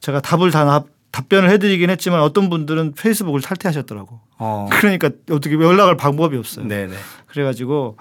제가 0.00 0.20
답을 0.20 0.50
다 0.50 0.64
나- 0.64 0.84
답변을 1.12 1.50
해드리긴 1.50 1.90
했지만 1.90 2.20
어떤 2.20 2.48
분들은 2.50 2.92
페이스북을 2.94 3.40
탈퇴하셨더라고. 3.40 4.20
어. 4.38 4.68
그러니까 4.70 5.10
어떻게 5.30 5.54
연락할 5.54 5.96
방법이 5.96 6.36
없어요. 6.36 6.66
네, 6.66 6.86
네. 6.86 6.94
그래가지고 7.26 7.96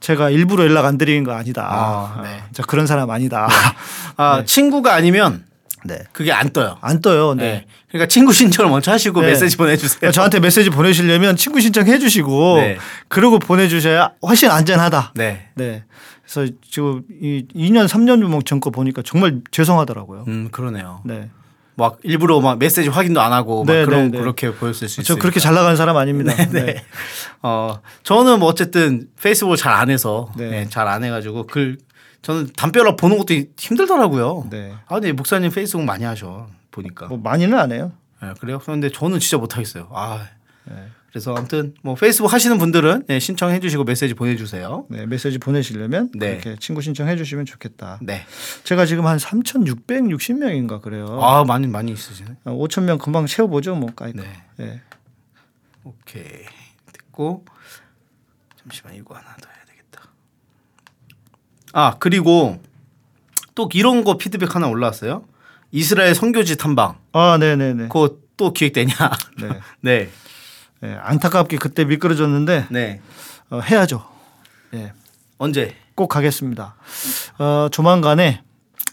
제가 0.00 0.30
일부러 0.30 0.64
연락 0.64 0.84
안 0.86 0.98
드리는 0.98 1.24
거 1.24 1.32
아니다. 1.32 1.66
아, 1.70 2.22
네. 2.22 2.42
저 2.52 2.62
그런 2.62 2.86
사람 2.86 3.10
아니다. 3.10 3.48
아, 4.16 4.42
친구가 4.44 4.94
아니면 4.94 5.44
네. 5.84 5.98
그게 6.12 6.32
안 6.32 6.50
떠요. 6.50 6.78
안 6.80 7.02
떠요. 7.02 7.34
네. 7.34 7.42
네. 7.44 7.66
그러니까 7.88 8.08
친구 8.08 8.32
신청을 8.32 8.70
먼저 8.70 8.90
하시고 8.90 9.20
네. 9.20 9.28
메시지 9.28 9.56
보내주세요. 9.58 9.98
그러니까 10.00 10.12
저한테 10.12 10.40
메시지 10.40 10.70
보내시려면 10.70 11.36
친구 11.36 11.60
신청 11.60 11.86
해 11.86 11.98
주시고 11.98 12.56
네. 12.56 12.78
그러고 13.08 13.38
보내주셔야 13.38 14.12
훨씬 14.26 14.50
안전하다. 14.50 15.12
네. 15.16 15.48
네. 15.54 15.84
그래서 16.22 16.50
지금 16.70 17.02
이 17.20 17.46
2년 17.54 17.86
3년 17.86 18.44
전 18.46 18.60
거 18.60 18.70
보니까 18.70 19.02
정말 19.04 19.40
죄송하더라고요. 19.50 20.24
음, 20.28 20.48
그러네요. 20.50 21.02
네. 21.04 21.28
막 21.76 21.98
일부러 22.02 22.40
막 22.40 22.58
메시지 22.58 22.88
확인도 22.88 23.20
안 23.20 23.32
하고 23.32 23.64
막 23.64 23.72
네, 23.72 23.84
그런 23.84 24.10
네, 24.10 24.10
네. 24.12 24.18
그렇게 24.18 24.52
보였을 24.52 24.88
수저 24.88 25.02
있어요. 25.02 25.18
그렇게 25.18 25.40
잘 25.40 25.54
나가는 25.54 25.76
사람 25.76 25.96
아닙니다. 25.96 26.32
네. 26.52 26.84
어, 27.42 27.80
저는 28.04 28.38
뭐 28.38 28.48
어쨌든 28.48 29.08
페이스북을 29.20 29.56
잘 29.56 29.72
안 29.74 29.90
해서 29.90 30.30
네. 30.36 30.50
네, 30.50 30.68
잘안 30.68 31.02
해가지고 31.02 31.46
글 31.48 31.78
저는 32.22 32.50
담벼락 32.56 32.96
보는 32.96 33.18
것도 33.18 33.34
힘들더라고요. 33.58 34.46
네. 34.50 34.72
아, 34.86 34.94
근데 34.94 35.12
목사님 35.12 35.50
페이스북 35.50 35.84
많이 35.84 36.04
하셔 36.04 36.46
보니까. 36.70 37.06
뭐 37.06 37.18
많이는 37.18 37.58
안 37.58 37.72
해요. 37.72 37.92
네, 38.22 38.32
그래요? 38.40 38.60
그런데 38.62 38.88
저는 38.90 39.18
진짜 39.18 39.36
못하겠어요. 39.36 39.88
아, 39.92 40.26
네. 40.64 40.74
그래서 41.14 41.32
아무튼 41.32 41.74
뭐 41.80 41.94
페이스북 41.94 42.32
하시는 42.32 42.58
분들은 42.58 43.04
네, 43.06 43.20
신청해 43.20 43.60
주시고 43.60 43.84
메시지 43.84 44.14
보내주세요. 44.14 44.84
네, 44.90 45.06
메시지 45.06 45.38
보내시려면 45.38 46.10
네. 46.12 46.40
그렇게 46.40 46.56
친구 46.58 46.82
신청해 46.82 47.14
주시면 47.14 47.46
좋겠다. 47.46 48.00
네. 48.02 48.26
제가 48.64 48.84
지금 48.84 49.06
한 49.06 49.18
3,660명인가 49.18 50.82
그래요. 50.82 51.20
아 51.22 51.44
많이 51.44 51.68
많이 51.68 51.92
있으시네. 51.92 52.38
5,000명 52.46 52.98
금방 52.98 53.26
채워보죠, 53.26 53.76
뭐 53.76 53.94
까이까. 53.94 54.22
네. 54.22 54.28
네. 54.56 54.82
오케이 55.84 56.24
됐고 56.92 57.44
잠시만 58.62 58.96
이거 58.96 59.14
하나 59.14 59.36
더 59.40 59.48
해야 59.48 59.64
되겠다. 59.66 60.10
아 61.74 61.94
그리고 62.00 62.60
또 63.54 63.68
이런 63.72 64.02
거 64.02 64.18
피드백 64.18 64.56
하나 64.56 64.66
올라왔어요. 64.66 65.24
이스라엘 65.70 66.16
선교지 66.16 66.56
탐방. 66.56 66.98
아, 67.12 67.38
네, 67.38 67.54
네, 67.54 67.72
네. 67.72 67.84
그거 67.84 68.16
또 68.36 68.52
기획되냐? 68.52 68.94
네. 69.40 69.60
네. 69.80 70.10
네, 70.84 70.98
안타깝게 71.00 71.56
그때 71.56 71.86
미끄러졌는데 71.86 72.66
네. 72.68 73.00
어, 73.48 73.58
해야죠. 73.60 74.04
네. 74.70 74.92
언제? 75.38 75.74
꼭 75.94 76.08
가겠습니다. 76.08 76.74
어, 77.38 77.68
조만간에 77.72 78.42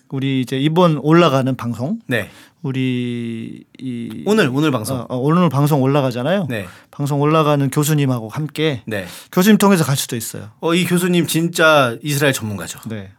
우리 0.08 0.40
이제 0.40 0.58
이번 0.58 0.98
올라가는 1.00 1.54
방송 1.58 2.00
네. 2.08 2.30
우리 2.62 3.66
이 3.78 4.24
오늘 4.26 4.50
오늘 4.54 4.72
방송. 4.72 5.00
어, 5.00 5.06
어, 5.10 5.18
오늘 5.18 5.50
방송 5.50 5.82
올라가잖아요. 5.82 6.48
네. 6.50 6.66
방송 6.92 7.20
올라가는 7.20 7.70
교수님하고 7.70 8.30
함께 8.30 8.84
네. 8.86 9.06
교수님 9.34 9.58
통해서 9.58 9.84
갈 9.84 9.98
수도 9.98 10.16
있어요. 10.16 10.52
어, 10.62 10.74
이 10.74 10.86
교수님 10.86 11.28
진짜 11.28 11.98
이스라엘 12.02 12.32
전문가죠. 12.32 12.80
네. 12.88 13.12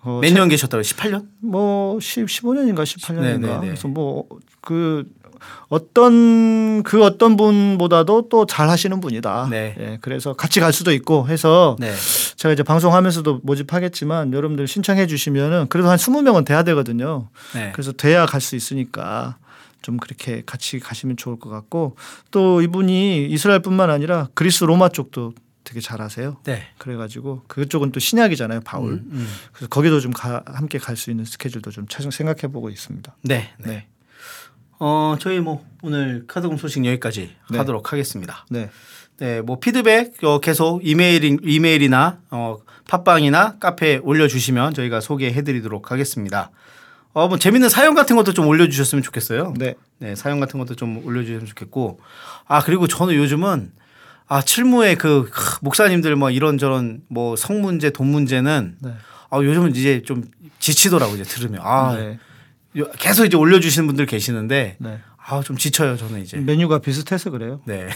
어, 0.00 0.18
몇년 0.20 0.48
계셨더라고요? 0.48 0.82
18년? 0.82 1.28
뭐 1.38 2.00
10, 2.00 2.26
15년인가 2.26 2.82
18년인가 2.82 3.20
네, 3.20 3.38
네, 3.38 3.58
네. 3.60 3.66
그래서 3.68 3.86
뭐 3.86 4.26
그 4.62 5.04
어떤 5.68 6.82
그 6.82 7.02
어떤 7.04 7.36
분보다도 7.36 8.28
또 8.28 8.44
잘 8.46 8.68
하시는 8.68 9.00
분이다. 9.00 9.48
네. 9.50 9.74
예, 9.78 9.98
그래서 10.00 10.32
같이 10.34 10.60
갈 10.60 10.72
수도 10.72 10.92
있고 10.92 11.28
해서 11.28 11.76
네. 11.78 11.92
제가 12.36 12.52
이제 12.52 12.62
방송하면서도 12.62 13.40
모집하겠지만 13.42 14.32
여러분들 14.32 14.66
신청해 14.68 15.06
주시면은 15.06 15.66
그래도 15.68 15.88
한 15.88 15.96
20명은 15.96 16.44
돼야 16.44 16.62
되거든요. 16.64 17.28
네. 17.54 17.70
그래서 17.72 17.92
돼야 17.92 18.26
갈 18.26 18.40
수 18.40 18.56
있으니까 18.56 19.36
좀 19.82 19.96
그렇게 19.96 20.42
같이 20.44 20.78
가시면 20.80 21.16
좋을 21.16 21.38
것 21.38 21.48
같고 21.50 21.96
또 22.30 22.60
이분이 22.62 23.26
이스라엘뿐만 23.26 23.90
아니라 23.90 24.28
그리스 24.34 24.64
로마 24.64 24.88
쪽도 24.88 25.32
되게 25.64 25.80
잘하세요. 25.80 26.38
네. 26.44 26.64
그래가지고 26.78 27.42
그쪽은 27.46 27.92
또 27.92 28.00
신약이잖아요, 28.00 28.60
바울. 28.64 28.94
음, 28.94 29.08
음. 29.12 29.28
그래서 29.52 29.68
거기도 29.68 30.00
좀 30.00 30.12
가- 30.12 30.42
함께 30.46 30.78
갈 30.78 30.96
수 30.96 31.10
있는 31.10 31.24
스케줄도 31.24 31.70
좀 31.70 31.86
차- 31.88 32.02
생각해보고 32.10 32.68
있습니다. 32.68 33.16
네. 33.22 33.50
네. 33.64 33.86
네, 34.82 34.84
어, 34.84 35.16
저희 35.20 35.38
뭐 35.38 35.64
오늘 35.82 36.24
카드공 36.26 36.56
소식 36.56 36.84
여기까지 36.84 37.30
네. 37.50 37.58
하도록 37.58 37.92
하겠습니다. 37.92 38.44
네, 38.50 38.68
네, 39.18 39.40
뭐 39.40 39.60
피드백 39.60 40.24
어, 40.24 40.40
계속 40.40 40.84
이메일 40.84 41.38
이메일이나 41.44 42.18
어, 42.30 42.58
팟빵이나 42.88 43.58
카페에 43.60 43.98
올려주시면 44.02 44.74
저희가 44.74 45.00
소개해드리도록 45.00 45.92
하겠습니다. 45.92 46.50
어, 47.12 47.28
뭐 47.28 47.38
재밌는 47.38 47.68
사연 47.68 47.94
같은 47.94 48.16
것도 48.16 48.32
좀 48.32 48.48
올려주셨으면 48.48 49.04
좋겠어요. 49.04 49.54
네, 49.56 49.74
네, 49.98 50.16
사연 50.16 50.40
같은 50.40 50.58
것도 50.58 50.74
좀 50.74 51.06
올려주시면 51.06 51.46
좋겠고, 51.46 52.00
아 52.48 52.64
그리고 52.64 52.88
저는 52.88 53.14
요즘은 53.14 53.70
아 54.26 54.42
칠무의 54.42 54.96
그 54.96 55.30
크, 55.30 55.58
목사님들 55.60 56.16
뭐 56.16 56.30
이런 56.30 56.58
저런 56.58 57.02
뭐 57.08 57.36
성 57.36 57.60
문제, 57.62 57.90
돈 57.90 58.08
문제는 58.08 58.78
네. 58.80 58.94
아 59.30 59.36
요즘은 59.36 59.76
이제 59.76 60.02
좀 60.02 60.24
지치더라고 60.58 61.14
이제 61.14 61.22
들으면 61.22 61.60
아 61.62 61.94
네. 61.94 62.18
요- 62.78 62.86
계속 62.98 63.24
이제 63.24 63.36
올려주시는 63.36 63.86
분들 63.86 64.06
계시는데 64.06 64.76
네. 64.78 64.98
아좀 65.24 65.56
지쳐요 65.56 65.96
저는 65.96 66.20
이제. 66.22 66.36
메뉴가 66.38 66.78
비슷해서 66.80 67.30
그래요. 67.30 67.60
네. 67.64 67.86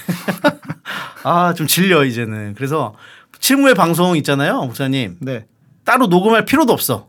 아, 1.24 1.54
좀 1.54 1.66
질려, 1.66 2.04
이제는. 2.04 2.54
그래서 2.54 2.94
칠무의 3.40 3.74
방송 3.74 4.16
있잖아요, 4.18 4.60
목사님. 4.62 5.16
네, 5.20 5.46
따로 5.84 6.06
녹음할 6.06 6.44
필요도 6.44 6.72
없어. 6.72 7.08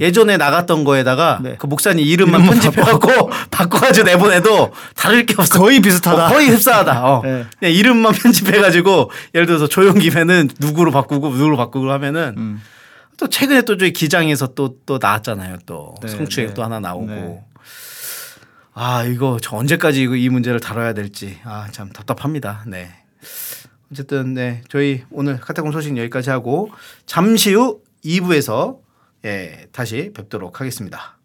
예전에 0.00 0.36
나갔던 0.36 0.84
거에다가 0.84 1.40
네. 1.42 1.56
그 1.58 1.66
목사님 1.66 2.06
이름만 2.06 2.44
편집해갖고 2.44 3.30
바꿔가지고 3.50 4.06
내보내도 4.06 4.72
다를 4.94 5.26
게 5.26 5.34
없어. 5.36 5.58
거의 5.58 5.80
비슷하다. 5.80 6.26
어, 6.26 6.28
거의 6.28 6.50
흡사하다. 6.50 7.04
어. 7.04 7.22
네. 7.60 7.70
이름만 7.72 8.12
편집해가지고 8.14 9.10
예를 9.34 9.46
들어서 9.48 9.66
조용기면은 9.66 10.50
누구로 10.60 10.92
바꾸고 10.92 11.30
누구로 11.30 11.56
바꾸고 11.56 11.90
하면은 11.90 12.34
음. 12.36 12.62
또 13.22 13.28
최근에 13.28 13.62
또 13.62 13.76
저희 13.76 13.92
기장에서 13.92 14.48
또 14.54 14.76
또 14.84 14.98
나왔잖아요. 15.00 15.58
또 15.64 15.94
네, 16.02 16.08
성추행 16.08 16.48
네. 16.48 16.54
또 16.54 16.64
하나 16.64 16.80
나오고. 16.80 17.06
네. 17.06 17.44
아 18.74 19.04
이거 19.04 19.38
저 19.40 19.56
언제까지 19.56 20.02
이거 20.02 20.16
이 20.16 20.28
문제를 20.28 20.58
다뤄야 20.58 20.92
될지 20.94 21.38
아 21.44 21.68
참 21.70 21.90
답답합니다. 21.90 22.64
네. 22.66 22.90
어쨌든 23.92 24.34
네 24.34 24.62
저희 24.68 25.04
오늘 25.10 25.38
카타콤 25.38 25.70
소식 25.70 25.96
여기까지 25.96 26.30
하고 26.30 26.70
잠시 27.06 27.52
후 27.54 27.80
2부에서 28.04 28.78
예 29.24 29.66
다시 29.72 30.10
뵙도록 30.14 30.60
하겠습니다. 30.60 31.18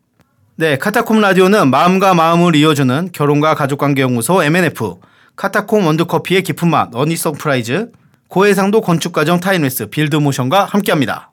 네 0.56 0.78
카타콤 0.78 1.20
라디오는 1.22 1.70
마음과 1.72 2.14
마음을 2.14 2.56
이어주는 2.56 3.10
결혼과 3.14 3.56
가족관계 3.56 4.02
연구소 4.04 4.44
MNF 4.44 4.96
카타콤 5.36 5.86
원두커피의 5.88 6.44
깊은 6.44 6.70
맛 6.70 6.94
어니 6.94 7.16
서프라이즈 7.16 7.92
고해상도 8.28 8.82
건축과정 8.82 9.40
타임레스 9.40 9.88
빌드모션과 9.88 10.66
함께합니다. 10.66 11.32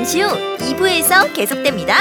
잠시 0.00 0.22
후 0.22 0.30
2부에서 0.56 1.30
계속됩니다. 1.34 1.98